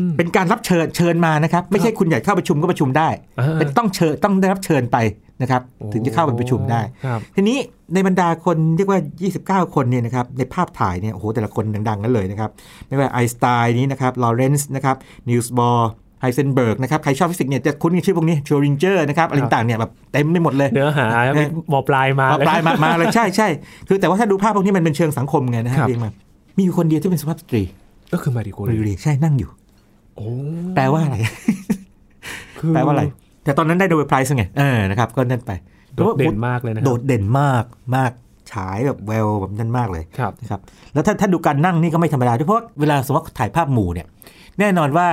[0.05, 4.97] มเป็นการรับเชิญเชิญมานะครับ ไม่ใช่คุณอยากเข้าประชุมก็ประชุมได้อ่าเป็นต้องเชิญต้องได้รับเชิญไป
[5.41, 5.61] นะครับ
[5.93, 7.57] ถึงจะเข้าไปประชุมได้ครับทีนี้
[7.93, 8.99] ในบรรดาคนเรียกว่า
[9.65, 12.49] 29 คนเนี่ยนะครับในภาพถ่ายเนี่ยโอ้โหแต่ละคนดังๆกันเลยนะครับ
[12.87, 14.95] ไม่ว่าไอน์สไตน์นี้นะครับลอเรนซ์นะครับ
[15.29, 15.89] นีลส์บอร์
[16.23, 21.05] ไฮเซนเบิร์กนะครับ ใครชอบฟิสิกส์เนี่ยจะคุ้นกับชื่อพวกนี้ชโรดิงเงอร์นะครับ อะไรต่างๆเนี่ยแบบเต็มไปหมดเลย เนื้อหา
[21.35, 23.47] เออหมอปลายมาเอาปลายมามาเลยใช่ใช่
[23.87, 26.11] คือแต่ว่าถ้าดูภาพพวกนี้มันเป็นเชิงสังคมไงนะฮะครับเรียงมา
[26.57, 27.63] มีอยู่คนเดียวที่เป็นสุภาพสตรี
[28.13, 29.49] ก็คือมาริคูรีรีรีใช่นั่งอยู่
[30.15, 30.27] โอ้
[30.75, 31.17] แปลว่าอะไร
[32.59, 33.03] คือแปลว่าอะไร
[33.43, 35.51] แต่ตอนนั้นได้โนเบลไพรส์ไงเออนะครับก็นั่นไป
[35.95, 37.63] โดดเด่นมากเลยนะคโดรับดเด่นมาก
[37.95, 38.11] มาก
[38.51, 40.61] ฉายแบบแววแบบนั้นมากเลยครับนะครับ
[40.93, 44.07] แล้วถ้าถ้าดูการนั่งนี่ก็ไม่ธรรมดาด้วยเพราะว่าเวลาสมมติว่าถ่ายภาพหมู่เนี่ย
[44.59, 45.07] แน่นอนว่า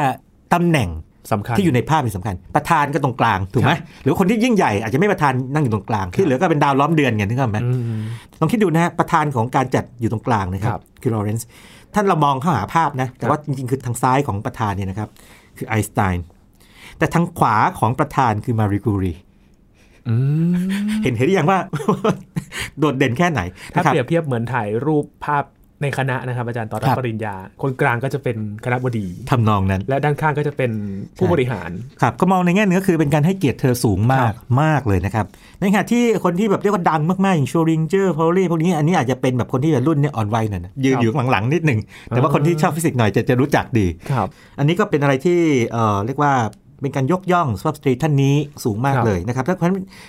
[0.53, 0.91] ตำแหน่ง
[1.33, 8.03] สำคัญที่อยู่ในภาพเป็นสำคัญ ประธานก็ตรงกลางถูกไหมครับหรือคนที่ยิ่งใหญ่อาจจะไม่ประธานนั่งอยู่ตรงกลาง ที่เหลือก็เป็นดาวล้อมเดือนไงนึกออกไหมอืม
[8.41, 11.49] ลองคิดดูนะฮะประธานของการจัดอยู่ตรงกลางนะครับครับคือลอเรนซ์
[11.95, 15.09] ท่านเรามองเข้าหาภาพนะ แต่ว่าจริงๆ คือทางซ้ายของประธานเนี่ยนะครับ
[15.59, 16.27] คือไอน์สไตน์
[16.99, 19.15] แต่ทางขวาของประธานคือมารีกูรี
[20.09, 20.15] อื
[20.53, 20.55] ม
[21.03, 21.59] เห็นเห็นหรือยังว่า
[22.79, 23.41] โดดเด่นแค่ไหน
[23.75, 25.45] ถ้านะครับเปรียบเทียบเหมือนถ่ายรูปภาพ
[25.83, 30.71] ในคณะนะครับอาจารย์ตอนรับครับปริญญา คนกลางก็จะเป็นคณบดีทำนองนั้น และด้านข้างก็จะเป็น
[31.17, 31.71] ผู้ใช่บริหาร
[32.03, 35.27] ครับก็มองในแง่หนึงก็คือเป็นการให้เกียรติเธอสูงมากครับมากเลยนะครับ
[35.61, 45.39] ในขณะที่คนที่แบบเรียกว่าดังมากๆ อย่างชโรดิงเงอร์เพาลีพวกนี้อันนี้อาจจะเป็นแบบคนที่รุ่นเนี่ยอ่อนวัยหน่อยนะยืนอยู่ข้างหลังๆนิดหนึ่งแต่ว่าคนที่ชอบฟิสิกส์หน่อยจะจะรู้จักดีครับ อันนี้ก็เป็นอะไรที่
[45.73, 46.33] เอ่อเรียกว่า
[46.83, 49.57] เป็นการยกย่องสำหรับสตรีท่านนี้สูงมากครับเลยนะครับถ้า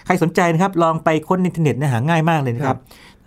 [0.05, 2.77] ใครสนใจนะครับลองไปค้นในอินเทอร์เน็ตนะหาง่ายมากเลยนะครับ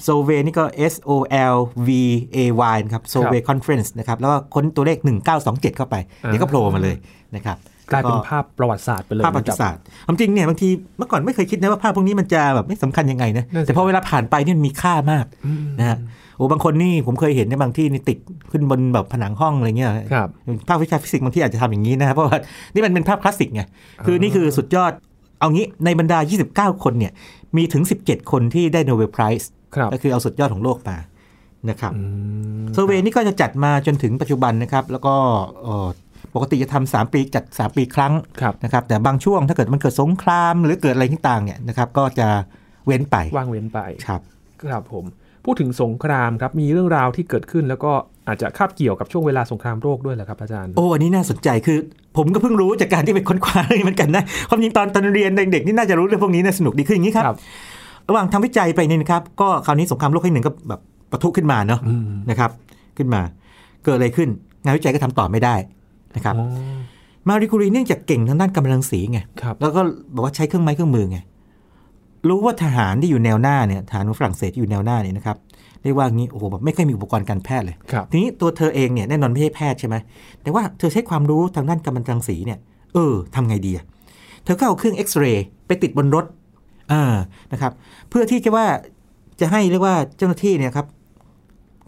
[0.04, 1.10] โซเวย์นี่ก็ S O
[1.54, 1.88] L V
[2.36, 2.38] A
[2.74, 4.98] Y นะครับ Solvay Conference นะครับ แล้วก็ค้นตัวเลข
[5.38, 6.96] 1927 เข้าไป เดี๋ยวก็โผล่มาเลย
[7.36, 7.58] นะครับ
[7.92, 15.98] กลายเป็นภาพประวัติศาสตร์ไปเลยภาพประวัติศาสตร์ความจริงเนี่ยบางทีเมื่อก่อนไม่เคยคิดนะว่าภาพพวกนี้มันจะแบบไม่สำคัญยังไงนะนั่นสิแต่พอเวลาผ่านไปเนี่ยมันมีค่ามากอืมนะฮะ
[16.36, 18.18] โอ้บางคนนี่ผมเคยเห็นในบางที่นี่ติด
[18.50, 20.28] ขึ้นบนแบบผนังห้องอะไรเงี้ยครับ
[20.68, 22.38] ภาพวิชาฟิสิกส์บางที่อาจจะทำอย่างนี้นะครับเพราะว่า
[22.74, 23.62] นี่มันเป็นภาพคลาสสิกไง
[24.06, 24.92] คือนี่คือสุดยอด
[25.40, 27.12] เอางี้ในบรรดา 29 คนเนี่ย
[27.56, 30.96] มีถึง 17 คนที่ได้ Nobel Prize ครับ ก็คือเอาสุดยอดของโลกมา
[31.70, 32.00] นะครับอื
[32.62, 35.14] มเซอร์เวย์นี่ก็จะจัดมาจนถึงปัจจุบันนะครับ แล้วก็
[35.62, 35.88] เอ่อ
[36.34, 42.28] ปกติจะทำสามปีจัด 3 ปีครั้งครับนะครับ แต่บางช่วงถ้าเกิดมันเกิดสงคราม หรือเกิดอะไรต่างๆเนี่ยนะครับ ก็จะ
[42.86, 44.20] เว้นไปว่างเว้นไปครับ
[44.70, 45.04] ครับผม
[45.44, 47.92] พูดถึงสงครามครับมีเรื่องราวที่เกิดขึ้น แล้วก็
[48.28, 51.78] อาจจะคาบเกี่ยวกับช่วงเวลาสงครามโลกด้วยแหละครับอาจารย์โอ้อันนี้น่าสนใจคือ
[52.16, 57.38] ผมก็เพิ่งรู้จากการที่ไปค้นคว้าเรื่องนี้เหมือนกันนะความจริงตอนตอนเรียนเด็กๆนี่น่าจะรู้เรื่องพวกนี้นะสนุกดีคืออย่างนี้ครับครับ
[58.08, 62.50] ระหว่างทำวิจัยไปเนี่ยนะครับ ก็คราวนี้สงครามโลกครั้งหนึ่งก็แบบปะทุขึ้นมาเนาะอืมนะครับ
[62.96, 63.20] ขึ้นมา
[63.84, 64.28] เกิดอะไรขึ้น
[64.64, 65.54] งานวิจัยก็ทำต่อไม่ได้
[66.16, 66.46] นะครับอ๋อ
[67.28, 69.80] มาริคูรีเนื่องจากเก่งทางด้านกำลังสีไงครับแล้วก็
[70.14, 71.18] บอกว่าใช้เครื่องไม้เครื่องมือไง
[72.28, 75.36] รู้ว่าทหารที่อยู่แนวหน้าเนี่ยทหารของฝรั่งเศสที่อยู่แนวหน้าเนี่ยนะครับ
[75.82, 79.96] เรียกว่างี้โอ้โหแบบไม่เคยมีอุปกรณ์การแพทย์เลยครับทีนี้ตัวเธอเองเนี่ยแน่นอนไม่ใช่แพทย์ใช่ไหม
[80.42, 82.58] แต่ว่าเธอใช้ความรู้ทางด้านกำลังรังสีเนี่ย
[82.94, 83.84] เออทำไงดีอะ
[84.44, 86.24] เธอก็เอาเครื่องเอ็กซเรย์ไปติดบนรถ
[86.92, 87.04] อ่า
[87.52, 87.72] นะครับ
[88.08, 88.66] เพื่อที่จะว่า
[89.40, 90.86] จะให้เรียกว่าเจ้าหน้าที่เนี่ยครับ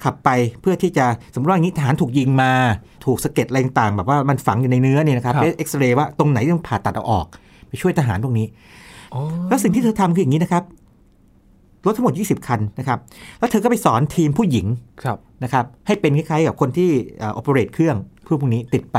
[0.05, 0.31] ขับไป
[0.61, 2.53] เพื่อที่จะสมมติว่าอย่างนี้ทหารถูกยิงมา
[3.05, 7.27] ถูกสะเก็ดอะไรต่างๆแบบว่ามันฝังอยู่ในเนื้อเนี่ยนะครับครับเอ็กซเรย์ว่าตรงไหนต้องผ่าตัดเอาออก
[7.69, 8.47] ไปช่วยทหารตรงนี้
[9.15, 10.65] อ๋อแล้วสิ่งที่เธอทำคืออย่างนี้นะครับ
[11.87, 12.99] รถทั้งหมด 20 คันนะครับ
[13.39, 14.67] แล้วเธอก็ไปสอนทีมผู้หญิง
[15.05, 18.99] ครับนะครับ ให้เป็นคล้ายๆกับคนที่เอ่อ operate เครื่องเพื่อพวกนี้ติดไป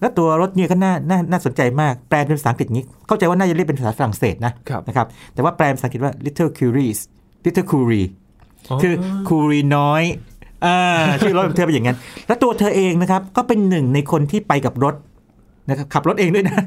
[0.00, 6.98] แล้วตัวรถเนี่ยก็น่าน่าน่าสนใจมาก แปลเป็นภาษาอังกฤษอย่างนี้ เข้าใจว่าน่าจะเรียกเป็นภาษาฝรั่งเศสนะครับนะครับ แต่ว่าแปลเป็นภาษาอังกฤษว่า little curies
[7.44, 8.08] little curie
[8.82, 8.94] คือ
[9.28, 10.02] คูรีน้อย
[10.66, 10.78] อ่า
[11.20, 14.94] ชื่อรถของเธอเป็นอย่างนั้น แล้วตัวเธอเองนะครับ ก็เป็นหนึ่งในคนที่ไปกับรถ
[15.68, 16.58] นะครับขับรถเองด้วยนะ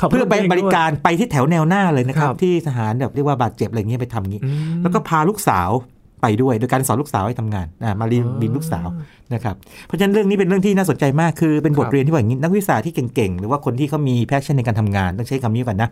[0.00, 5.70] ขับรถเพื่อไปเองด้วยบริการไปที่แถวแนวหน้าเลยนะครับครับ ที่ทหารแบบเรียกว่าบาดเจ็บอะไรเงี้ยไปทำงี้อืมแล้วก็พาลูกสาว
[6.20, 8.88] ไปด้วย โดยการสอนลูกสาวให้ทำงานอ่ามารีนอ๋อบินลูกสาว
[9.34, 9.54] นะครับ
[9.86, 15.88] เพราะฉะนั้นเรื่องนี้เป็นเรื่องที่น่าสนใจมากคือเป็นบทครับเรียนที่ว่าอย่างนี้นักวิชาที่เก่งๆ หรือว่าคนที่เขามีแพชชั่นในการทำงานต้องใช้คำนี้ก่อนนะ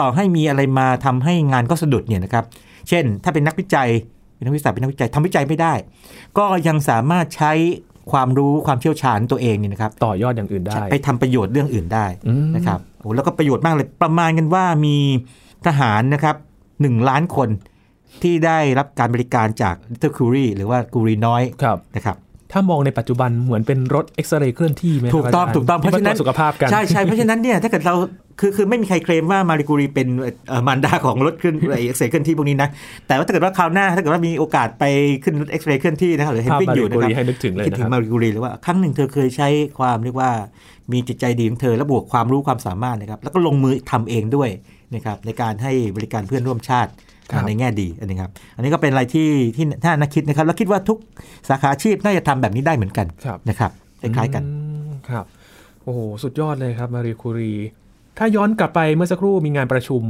[0.00, 2.44] ต่อให้มีอะไรมาทำให้งานก็สะดุดเนี่ยนะครับ
[2.88, 3.88] เช่น ถ้าเป็นนักวิจัย
[4.36, 5.72] เป็นนักวิชาเป็นนักวิจัยทำวิจัยไม่ได้
[6.38, 7.52] ก็ยังสามารถใช้
[8.12, 14.96] ความรู้ความเชี่ยวชาญตัวเองเนี่ยนะครับต่อยอดอย่างอื่นได้ ไปทำประโยชน์เรื่องอื่นได้อืมนะครับโอ้แล้วก็ประโยชน์มากเลยประมาณกันว่ามี
[15.66, 16.36] ทหารนะครับ
[16.80, 17.48] หนึ่งล้านคน
[18.22, 22.16] ที่ได้รับการบริการจาก Little Curie หรือว่ากูรีน้อยครับนะครับ
[22.52, 27.94] ถ้ามองในปัจจุบันเหมือนเป็นรถเอ็กซเรย์เคลื่อนที่ไหมครับถูกต้องาจารย์ถูกต้องเพราะฉะนั้นที่มตวจสุขภาพกันใช่ใช่เพราะฉะนั้นเนี่ยถ้าเกิดเรา
[28.40, 30.08] คือคือไม่มีใครเคลมว่ามาริกูรีเป็น
[30.48, 32.68] เอ่อมารดาของรถขึ้นไอเอ็กซเรย์เคลื่อนที่พวกนี้นะ
[33.06, 34.84] แต่ว่าถ้าเกิดว่าคราวหน้าถ้าเกิดว่ามีโอกาสไป
[35.24, 39.48] ขึ้นรถเอ็กซเรย์เคลื่อนที่นะครับหรือเห็นภาพวิ่งมาอริยู่โกนะครับรีให้นึกถึงเลยคิดนะถึคงรับมาริกูรีเลยว่าครั้งหนึ่งเธอเคยใช้
[39.78, 40.30] ความเรียกว่า
[40.92, 44.50] มีจิตใจดีของเธอและบวกความรู้ความสามารถนะครับแล้วก็ลงมือทำเองด้วย
[44.94, 47.15] นะครับในการให้บริการเพื่อนร่วมชาติครับ
[47.46, 50.98] ในแง่ดีอันนี้ครับอันนี้ก็เป็นอะไรที่ที่น่านักคิดนะครับ แล้วคิดว่าทุก
[51.48, 54.50] สาขาอาชีพน่าจะทำแบบนี้ได้เหมือนกันครับนะครับคล้ายๆกันอื
[54.86, 55.24] มครับ
[55.82, 57.52] โอ้โหสุดยอดเลยครับมารีคูรี
[58.18, 60.02] ถ้าย้อนกลับไปเมื่อสักครู่มีงานประชุม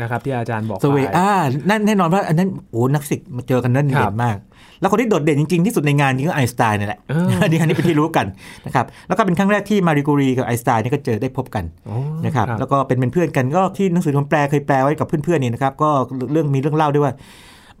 [0.00, 1.30] นะครับที่อาจารย์บอกสเวไปอ่า
[1.70, 4.36] นั่นแน่นอนว่าอันนั้นโอ้นักศิษย์มาเจอกันนั่นครัเด่บนมาก
[4.80, 8.26] แล้วคนที่โดดเด่นจริง ๆ ที่สุดในงานจริงก็ไอน์สไตน์นี่แหละเอออันนี้อันนี้เป็นที่รู้กัน
[8.66, 15.90] นะครับแล้วก็เป็นครั้งแรกที่มาริกูรีกับไอน์สไตน์นี่ก็เจอได้พบกันอ๋อนะครับแล้วก็เป็นเป็นเพื่อนกันก็ที่หนังสือผมแปลเคยแปลไว้กับเพื่อนๆนี่นะครับก็
[16.32, 17.14] เรื่องมีเรื่องเล่าด้วยว่า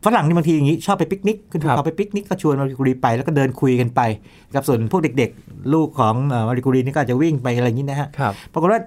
[0.04, 4.00] ฝรั่งนี่บางทีอย่างนี้ชอบไปปิกนิกขึ้นภูเขาไปปิกนิกก็ชวนมาริกูรีไปแล้วก็เดินคุยกันไป
[4.48, 8.80] นะครับส่วนพวกเด็ก ๆ ลูกของเอ่อมาริกูรีนี่ก็อาจจะวิ่งไปอะไรอย่างนี้นะฮะครับปรากฏว่า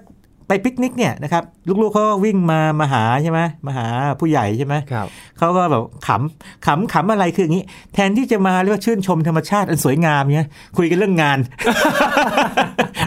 [0.50, 1.42] ไปปิกนิกเนี่ยนะครับ
[1.82, 3.86] ลูกๆเขาก็วิ่งมามาหาใช่ไหมมาหา
[4.20, 5.06] ผู้ใหญ่ใช่ไหมครับ
[5.38, 11.38] เขาก็แบบขำขำขำอะไรคืออย่างนี้ แทนที่จะมาเรียกว่าชื่นชมธรรมชาติอันสวยงามเนี่ยคุยกันเรื่องงาน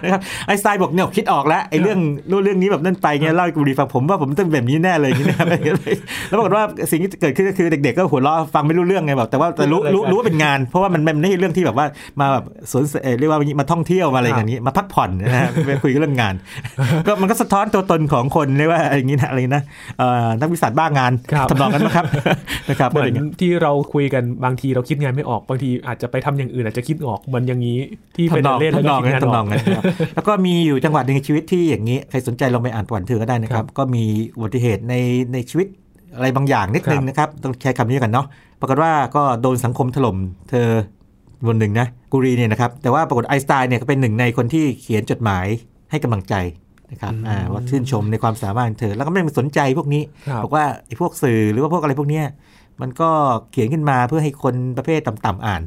[0.03, 1.99] นะครับไอน์สไตน์บอกเนี่ยคิดออกแล้วไอ้เรื่อง
[2.31, 5.47] รู้เรื่องนี้แบบนั่นไปเงี้ยเล่าให้กูดีฟังผมว่าผมต้องแบบนี้แน่เลยอย่างนี้นะครับ
[6.29, 11.85] แล้วปรากฏว่าสิ่งที่เกิดขึ้นก็คือเด็กๆก็หัวเราะฟังไม่รู้เรื่องไงแบบแต่ว่าแต่รู้รู้รู้ว่าเป็นงาน เพราะว่ามันมันไม่ใช่เรื่องที่แบบว่า
[12.19, 16.33] มาแบบสวนเอ่อเรียกว่ามาท่องเที่ยวมาอะไรอย่างนี้มาพักผ่อนนะฮะไปคุยกันเรื่องงาน
[17.07, 19.63] ก็มันก็สะท้อนตัวตนของคนเรียกว่าอะไรอย่างนี้นะอะไรนะ
[19.97, 22.05] เอ่อนักวิสัชบ้างานครับทำนองนั้นนะครับ
[22.69, 27.79] นะครับเหมือนอะไรอย่างเงี้ยที่เราคุยกันบางทีเราคิดงานไม่ออกบางทีอาจจะไปทำอย่างอื่นอาจจะคิดออกเหมือนอย่างนี้
[28.15, 29.83] ที่เป็นทำนองเล่นแล้วทำนก็องคิดนั้นงานอทำนออกงนั้นครับ
[30.15, 34.03] แล้วก็มีอยู่จังหวัดหนึ่งในชีวิตที่อย่างนี้ใครสนใจลองไปอ่านประวัติเธอก็ได้นะคครัรับบก็มี
[34.35, 34.95] อุบัติเหตุใน
[35.33, 35.67] ในชีวิต
[36.15, 38.25] อะไรบางอย่างนิดนึงนะครับต้องใช้คำนี้กันเนาะ
[38.59, 40.17] ปรากฏว่าก็โดนสังคมถล่ม
[40.49, 40.67] เธอ
[41.47, 45.45] คนหนึ่งนะกูรีเนี่ยนะครับแต่ว่าปรากฏไอน์สไตน์เนี่ยก็เป็นหนึ่งในคนที่เขียนจดหมาย
[45.91, 46.33] ให้กำลังใจ
[46.93, 52.25] นะครับอ่าว่าชื่นชมในความสามารถของเธอ แล้วก็ไม่ได้สนใจพวกนี้ครับบอกว่าไอ้พวกสื่อหรือว่าพวกอะไรพวกเนี้ย
[52.81, 53.09] มันก็
[53.51, 55.61] เขียนขึ้นมาเพื่อให้คนประเภทต่ำๆอ่าน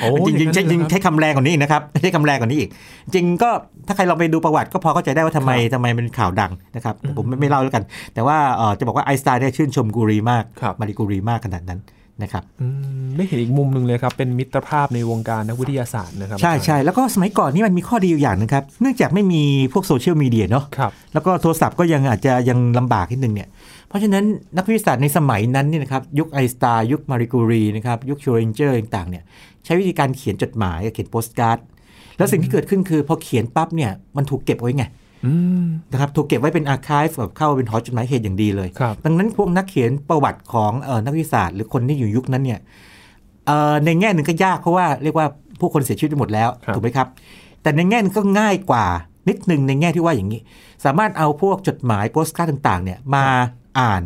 [0.00, 2.70] โอ้จริงๆอใช้ย่าจริงนั้นเลยใช้คำแรงกว่านี้อีกนะครับใช้คำแรงกว่านี้อีก
[3.14, 3.50] จริงก็
[3.86, 11.80] ถ้าใครลองไปดูประวัติก็พอเข้าใจได้ว่าทำไมทำไมเป็นข่าวดังนะครับแต่ผมไม่ไม่เล่าแล้วกัน แต่ว่าเอ่อจะบอกว่าไอน์สไตน์เนี่ยชื่นชมกูรีมากครับมารี กูรีมากขนาดนั้น
[12.22, 12.66] นะครับอื
[13.04, 23.48] มได้เห็นอีกมุมหนึ่งเลยครับ เป็นมิตรภาพในวงการนักวิทยาศาสตร์นะครับ ใช่ใช่แล้วก็สมัยก่อนนี่มันมีข้อดีอยู่อย่างหนึงครับ เนื่องจากไม่มีพวกโซเชียลมีเดียเนาะครับแล้วก็โทรศัพท์ก็ยังอาจจะยังลำบากนิดนึงเนี่ย
[23.88, 24.24] เพราะฉะนั้น
[24.56, 29.24] นักวิทยาศาสตร์ในสมัยนั้นเนี่ยนะครับยุคไอน์สไตน์ยุคมารี กูรีนะครับยุคชโรดิงเงอร์ต่างๆเนี่ย
[29.64, 31.58] ใช้วิธีการเขียนจดหมายเขียนโปสการ์ด
[32.16, 34.99] แล้วสิ่งที่เกิดขึ้นคือพอเขียนปั๊บเนี่ยมันถูกเก็บไว้ไงอืม
[35.92, 42.60] นะครับถูกเก็บไว้เป็น archive แบบเข้าเป็นหอจดหมายเหตุอย่างดีเลยครับดังนั้นพวกนักเขียนประวัติของเออนักวิทยาศาสตร์หรือคนที่อยู่ยุคนั้นเนี่ย
[43.46, 45.26] เอ่อในแง่หนึ่งก็ยากเพราะว่าเรียกว่า
[45.60, 47.08] ผู้คนเสียชีวิตไปหมดแล้วครับถูกไหมครับ
[47.62, 48.86] แต่ในแง่หนึงก็ง่ายกว่า
[49.28, 50.40] นิดหนึ่งในแง่ที่ว่าอย่างนี้
[50.84, 53.26] สามารถเอาพวกจดหมายโปสการ์ดต่างๆเนี่ยมา
[53.78, 54.02] อ่าน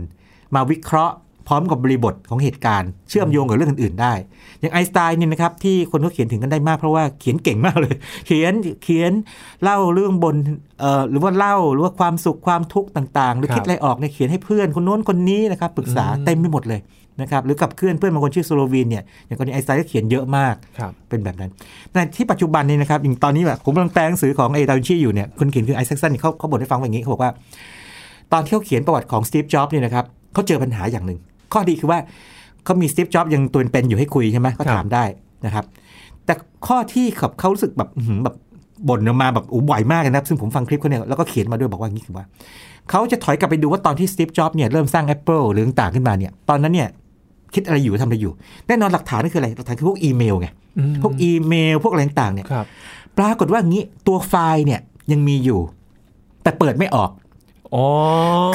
[0.55, 1.14] มาวิเคราะห์
[1.48, 4.12] พร้อมกับบริบทของเหตุการณ์เชื่อมโยงกับเรื่องอื่นๆได้
[4.61, 7.94] อย่างไอน์สไตน์เนี่ยนะครับที่คนเขาเขียนถึงกันได้มากเพราะว่าเขียนเก่งมากเลย
[8.26, 8.52] เขียน
[8.83, 9.12] เขียน
[9.62, 10.37] เล่าเรื่องบน
[10.80, 16.80] เอ่อหรือว่าเล่าหรือว่าความสุขความทุกข์ต่างๆ หรือครับคิดอะไรออกเนี่ยเขียนให้เพื่อนคนโน้นคนนี้นะครับปรึกษาอืมเต็มไปหมดเลย
[17.22, 21.50] นะครับหรือกับเพื่อนเพื่อนบางคนชื่อโซโลวีนเนี่ยอย่างคนนี้ไอน์สไตน์ก็เขียนเยอะมากครับเป็นแบบนั้น
[21.92, 27.30] แต่ที่ปัจจุบันนี้นะครับอย่างตอนนี้แบบผมกำลังแปลหนังสือของไอ้ดาวินชีอยู่เนี่ยคนเขียนคือไอแซคสันเนี่ยเขาเขาบ่นให้ฟังว่าอย่างนี้เขาบอกว่า
[28.33, 31.18] ตอนที่เขาเขียนประวัติของสตีฟจ็อบส์เนี่ยนะครับเขาเจอปัญหาอย่างหนึ่ง
[31.52, 31.98] ข้อดีคือว่า
[32.64, 35.04] เขามีสตีฟจ็อบส์ยังตัวเป็นๆอยู่ให้คุยใช่ไหมก็ถามได้
[35.46, 35.64] นะครับ
[36.24, 36.35] แต่
[36.66, 38.37] ข้อที่เขาเขารู้สึกแบบอื้อหือแบบ
[38.88, 42.24] บ่นออกมาแบบอู้บ่อยมากเลยนะครับซึ่งผมฟังคลิปเขาเนี่ยแล้วก็เขียนมาด้วยบอกว่าอย่างนี้คือว่า
[42.90, 46.88] เขาจะถอยกลับไปดูว่าตอนที่สตีฟจ็อบส์เนี่ยเริ่มสร้าง Apple หรือต่างๆขึ้นมาเนี่ย ตอนนั้นเนี่ย
[47.54, 48.33] คิดอะไรอยู่ทำอะไรอยู่
[48.66, 52.66] แน่นอนหลักฐานนั่นคืออะไรหลักฐานคือพวกอีเมลไงอืมพวกอีเมลพวกอะไรต่างๆเนี่ยครับ
[53.18, 54.80] ปรากฏว่างี้ตัวไฟล์เนี่ย
[55.12, 55.61] ยังมีอยู่
[56.42, 57.23] แต่เปิดไม่ออกอ๋อ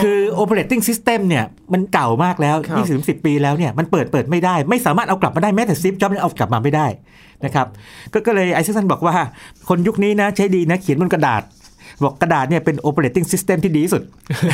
[0.02, 6.88] คือ operating system เนี่ย มันเก่ามากแล้วครับ20 10 ปีแล้วเนี่ย มันเปิดเปิดไม่ได้ ไม่สามารถเอากลับมาได้แม้แต่สตีฟจ็อบส์เนี่ยเอากลับมาไม่ได้
[7.46, 7.68] นะครับ
[8.14, 9.16] ก็ก็เลยไอซ์สันบอกว่า
[9.70, 11.44] คนยุคนี้นะใช้ดีนะ เขียนบนกระดาษ
[12.04, 14.04] บอกกระดาษเนี่ยเป็น operating system ที่ดีที่สุด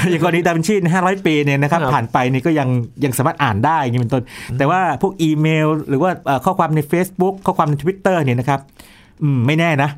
[0.10, 2.69] อย่างกรณีดาวินชี500 ปีเนี่ยนะครับครับผ่านไปนี่ก็ยัง
[3.04, 4.23] ยังสามารถอ่านได้อย่างนี้เป็นต้น
[4.58, 8.60] แต่ว่าพวกอีเมล หรือว่าเอ่อข้อความใน Facebook ข้อความใน Twitter เนี่ยนะครับ
[9.23, 9.89] อืมไม่แน่นะ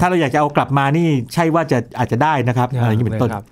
[0.00, 3.44] ถ้าเราอยากจะเอากลับมานี่ใช่ว่าจะอาจจะได้นะครับอะไรอย่างนี้เป็นต้นครับ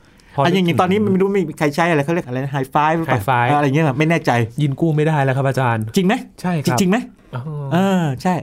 [0.45, 2.77] อันอย่างนี้ตอนนี้ไม่รู้มีใครใช้อะไรเขาเรียกอะไรไฮไฟ
[3.11, 4.31] Hi-Fi อะไรอย่างเงี้ยไม่แน่ใจ
[4.63, 6.97] ยินกู้ไม่ได้แล้วครับอาจารย์ จริงไหมใช่คจรับริงๆไหม
[7.35, 8.35] อ๋อเออใช่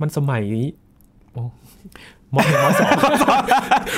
[0.00, 0.68] มันสมัยนี้
[1.32, 1.42] โอ้
[2.34, 3.40] มหนึ่งมสอง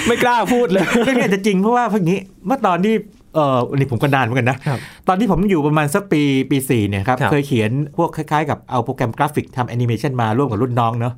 [0.06, 2.94] ไม่กล้าพูดเลยเรื่องนี้อาจจะจริงเพราะว่าพวกนี้เมื่อตอนที่
[3.34, 11.14] เอออันนี้ผมก็นานเหมือนกันนะครับตอนที่ผมอยู่ประมาณสักปีปีสี่เนี่ยครับครับ เคยเขียนพวกคล้ายๆกับเอาโปรแกรมกราฟิกทำแอนิเมชันมาร่วมกับรุ่นน้องเนาะ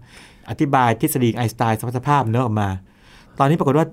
[0.50, 2.68] อธิบายทฤษฎีไอน์สไตน์สมรรถภาพเนาะออกมา
[3.38, 3.86] ตอนนี้ปรากฏว่า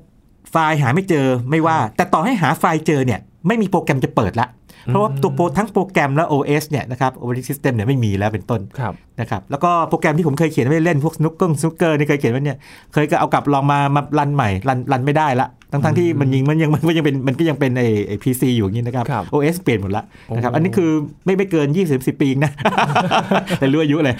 [0.51, 4.47] ไฟล์หาไม่เจอไม่ว่า แต่ต่อให้หาไฟล์เจอเนี่ยไม่มีโปรแกรมจะเปิดละ
[4.85, 12.57] เพราะว่าตัวโปรทั้งโปรแกรมและ OS เนี่ยนะครับ operating system เนี่ยไม่มีแล้วเป็นต้นครับนะครับแล้วก็โปรแกรมที่ผมเคยเขียนไว้เล่นพวกสนุกเกอร์สนุกเกอร์นี่เคยเขียนไว้เนี่ย
[12.93, 20.03] เคยก็เอากลับลองมามารันใหม่รันรันไม่ได้ละ ทั้งทั้งๆที่มันยิงมันยังมันก็ยังเป็นมันก็ยังเป็นไอ้ไอ้พีซีอยู่อย่างนี้นะครับครับ OS เปลี่ยนหมดละ
[20.35, 20.89] นะครับโอ้อันนี้คือ
[21.25, 22.51] ไม่ไม่เกิน 20 10 ปีเองนะ
[23.59, 24.15] แต่รู้อายุเลย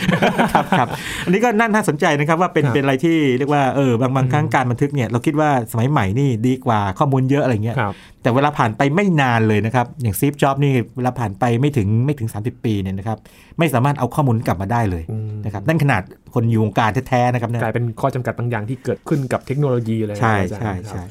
[0.54, 0.88] ครับครับ
[1.26, 13.18] อันนี้ก็น่าน่าสนใจนะครับว่าเป็นเป็นอะไรที่เรียกว่าเออบางบางครั้งการบันทึกเนี่ยเราคิดว่าสมัยใหม่นี่ดีกว่าข้อมูลเยอะอะไรเงี้ยครับแต่เวลาผ่านไปไม่นานเลยนะครับ อย่างซีฟจ็อบนี่เวลาผ่านไปไม่ถึงไม่ถึง 30 ปีเนี่ยนะครับ
[13.60, 21.10] ไม่สามารถเอาข้อมูลกลับมาได้เลยอืมนะครับนั่นขนาดคนอยู่วงการแท้ๆนะครับเนี่ยกลายเป็นข้อจำกัดบางอย่างที่เกิดขึ้นกับเทคโนโลยีเลยนะใช่อาจารย์ใช่คใช่รับ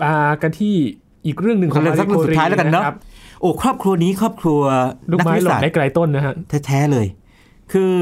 [0.00, 0.74] มากันที่
[1.26, 2.96] อีกเรื่องหนึ่งของเรื่องสักเรื่องสุดท้ายแล้วกันเนอะครับ
[3.40, 4.60] โอ้ครอบครัวนี้ครอบครัว
[5.10, 6.34] ลูกนักไม้วิหล่สานสตได้ร์ไกลต้นนะฮะ
[6.66, 7.06] แท้ๆเลย
[7.72, 7.94] คือ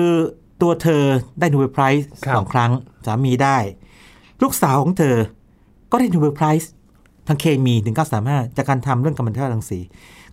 [0.63, 1.03] ตัวเธอ
[1.41, 2.71] ได้โนเบลไพรส์ครับสองครั้ง
[3.07, 3.57] สามีได้
[4.43, 5.17] ลูกสาวของเธอ
[5.91, 6.71] ก็ได้ Nobel Prize
[7.27, 7.75] ทางเคมี
[8.17, 9.79] 1935จากการทำเรื่องกัมมันตรังสี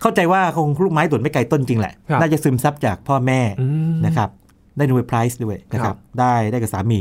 [0.01, 4.29] เข้าใจว่าคงลูกไม้ตกไม่ไกลต้นจริงแหละครับน่าจะซึมซับจากพ่อแม่อืมนะครับ
[4.77, 6.99] ได้ Nobel Prize ด้วยนะครับครับได้ได้กับสามี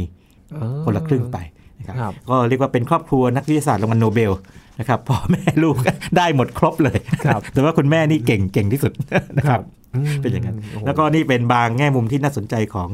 [0.54, 1.38] อ๋อคนละครึ่งไป
[1.78, 4.32] นะครับครับก็เรียกว่าเป็นครอบครัวนักวิทยาศาสตร์รางวัลโนเบล
[4.80, 5.76] นะครับพ่อแม่ลูก
[6.16, 8.92] ได้หมดครบเลยครับแต่ว่าคุณแม่นี่เก่งเก่งที่สุด
[9.38, 9.60] นะครับ
[9.94, 12.88] อืมเป็นอย่างนั้นโอ้โหแล้วก็นี่เป็นบางแง่มุมที่น่าสนใจของ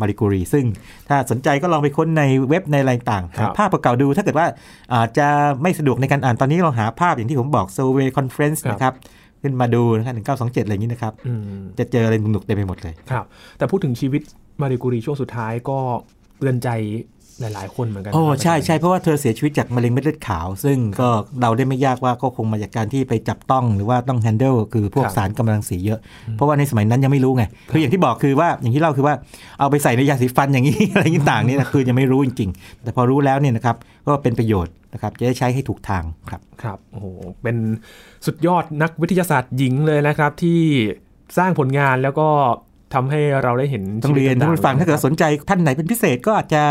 [0.00, 0.64] มาริกูรี ซึ่ง
[1.08, 4.46] ถ้าสนใจก็ลองไปค้นในเว็บในอะไรต่างๆครัหาบภาพเก่าๆดู ถ้าเกิดว่า
[4.94, 5.26] อาจจะ
[5.62, 8.94] ไม่สะดวกในการอ่านตอนนี้เราหาภาพอย่างที่ผมบอก Survey Conference ครับนะครับ
[9.42, 13.24] ขึ้นมาดูนะครับถึง927อะไรอย่างนี้นะครับอืมจะเจออะไรสนุกๆเต็มไปหมดเลย ครับ
[13.58, 14.22] แต่พูดถึงชีวิต
[14.60, 15.78] มาริกูรีช่วงสุดท้ายก็
[16.38, 16.68] เตือนใจ
[17.40, 21.08] หลายๆคนเหมือนกันโอ้นะครับใช่ใช่เพราะว่าเธอเสียชีวิตจากมะเร็งเม็ดเลือดขาว ซึ่งก็
[21.42, 26.00] เราได้ไม่ยากว่าก็คงมาจากการที่ไปจับต้องหรือว่าต้อง handle คือพวกครับสารกำมะถันสีเยอะ
[26.32, 29.14] เพราะว่าในสมัยนั้นยังไม่รู้ไงคืออย่างที่บอกคือว่าอย่างที่เล่าคือว่า
[29.58, 37.06] เอาไปใส่ในยาสีฟันอย่างนี้อะไรต่างๆนี่นะคือยังไม่รู้จริง ๆ แต่พอรู้แล้วเนี่ยนะครับก็เป็นประโยชน์นะครับจะได้ใช้ให้ถูกทางครับครับโอ้โห
[37.42, 37.56] เป็น
[38.26, 40.60] สุดยอดนักวิทยาศาสตร์หญิงเลยนะครับ ที่
[41.38, 42.28] สร้างผลงานแล้วก็
[42.94, 46.62] ทำให้เราได้เห็นต้องเรียนชีวิท่านต่ผู้ฟังถ้าเกิดสนใจท่านไหนเป็นพิเศษก็อาจจะ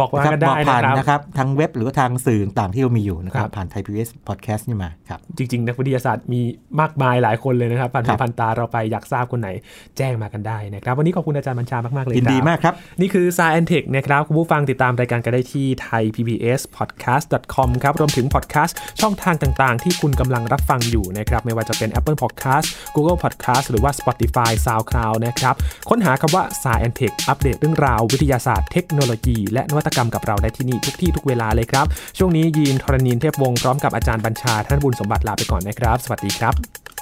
[0.00, 6.40] บอกว่านะครับกันได้บอกผ่านนะครับนะครับทางเว็บหรือว่าทางสื่อต่างๆที่เรามีอยู่นะครัครับบผ่านไทยพีเอสพอดแคสต์นี่มาครับจริง ๆ นักวิทยาศาสตร์มี
[6.80, 9.48] มากมายหลายคนเลยนะครับผ่านครัหูบผ่านตาเราไปอยากทราบคนไหน
[9.96, 22.18] แจ้งมากันได้นะครับ วันนี้ขอบคุณอาจารย์บัญชามากๆเลยยินดีครับมากครับ นี่คือ s าย e n t e c h นะครับคุณผู้ฟังติดตามรายการกันได้ที่ thaipbspodcast.com ครับรวมถึงพอดแคสต์ช่องทางต่างๆ ที่คุณกำลังรับฟังอยู่นะครับไม่ว่าจะเป็น Apple
[22.22, 25.54] Podcast Google Podcast หรือว่า Spotify SoundCloud นะครับ
[25.88, 31.86] ค้นหาคำว่า s าย e n t e c h อัปเดตเรื่องราววิทยาศาสตร์เทคโนโลยีและนวัตกรรมกับเราได้ที่นี่ทุกที่ทุกเวลาเลยครับ
[32.18, 36.95] ช่วงนี้ยีนทรณีนเทพวงศ์พร้อมกับอาจารย์บัญชาท่านบุญสมบัติลาไปก่อนนะครับ สวัสดีครับ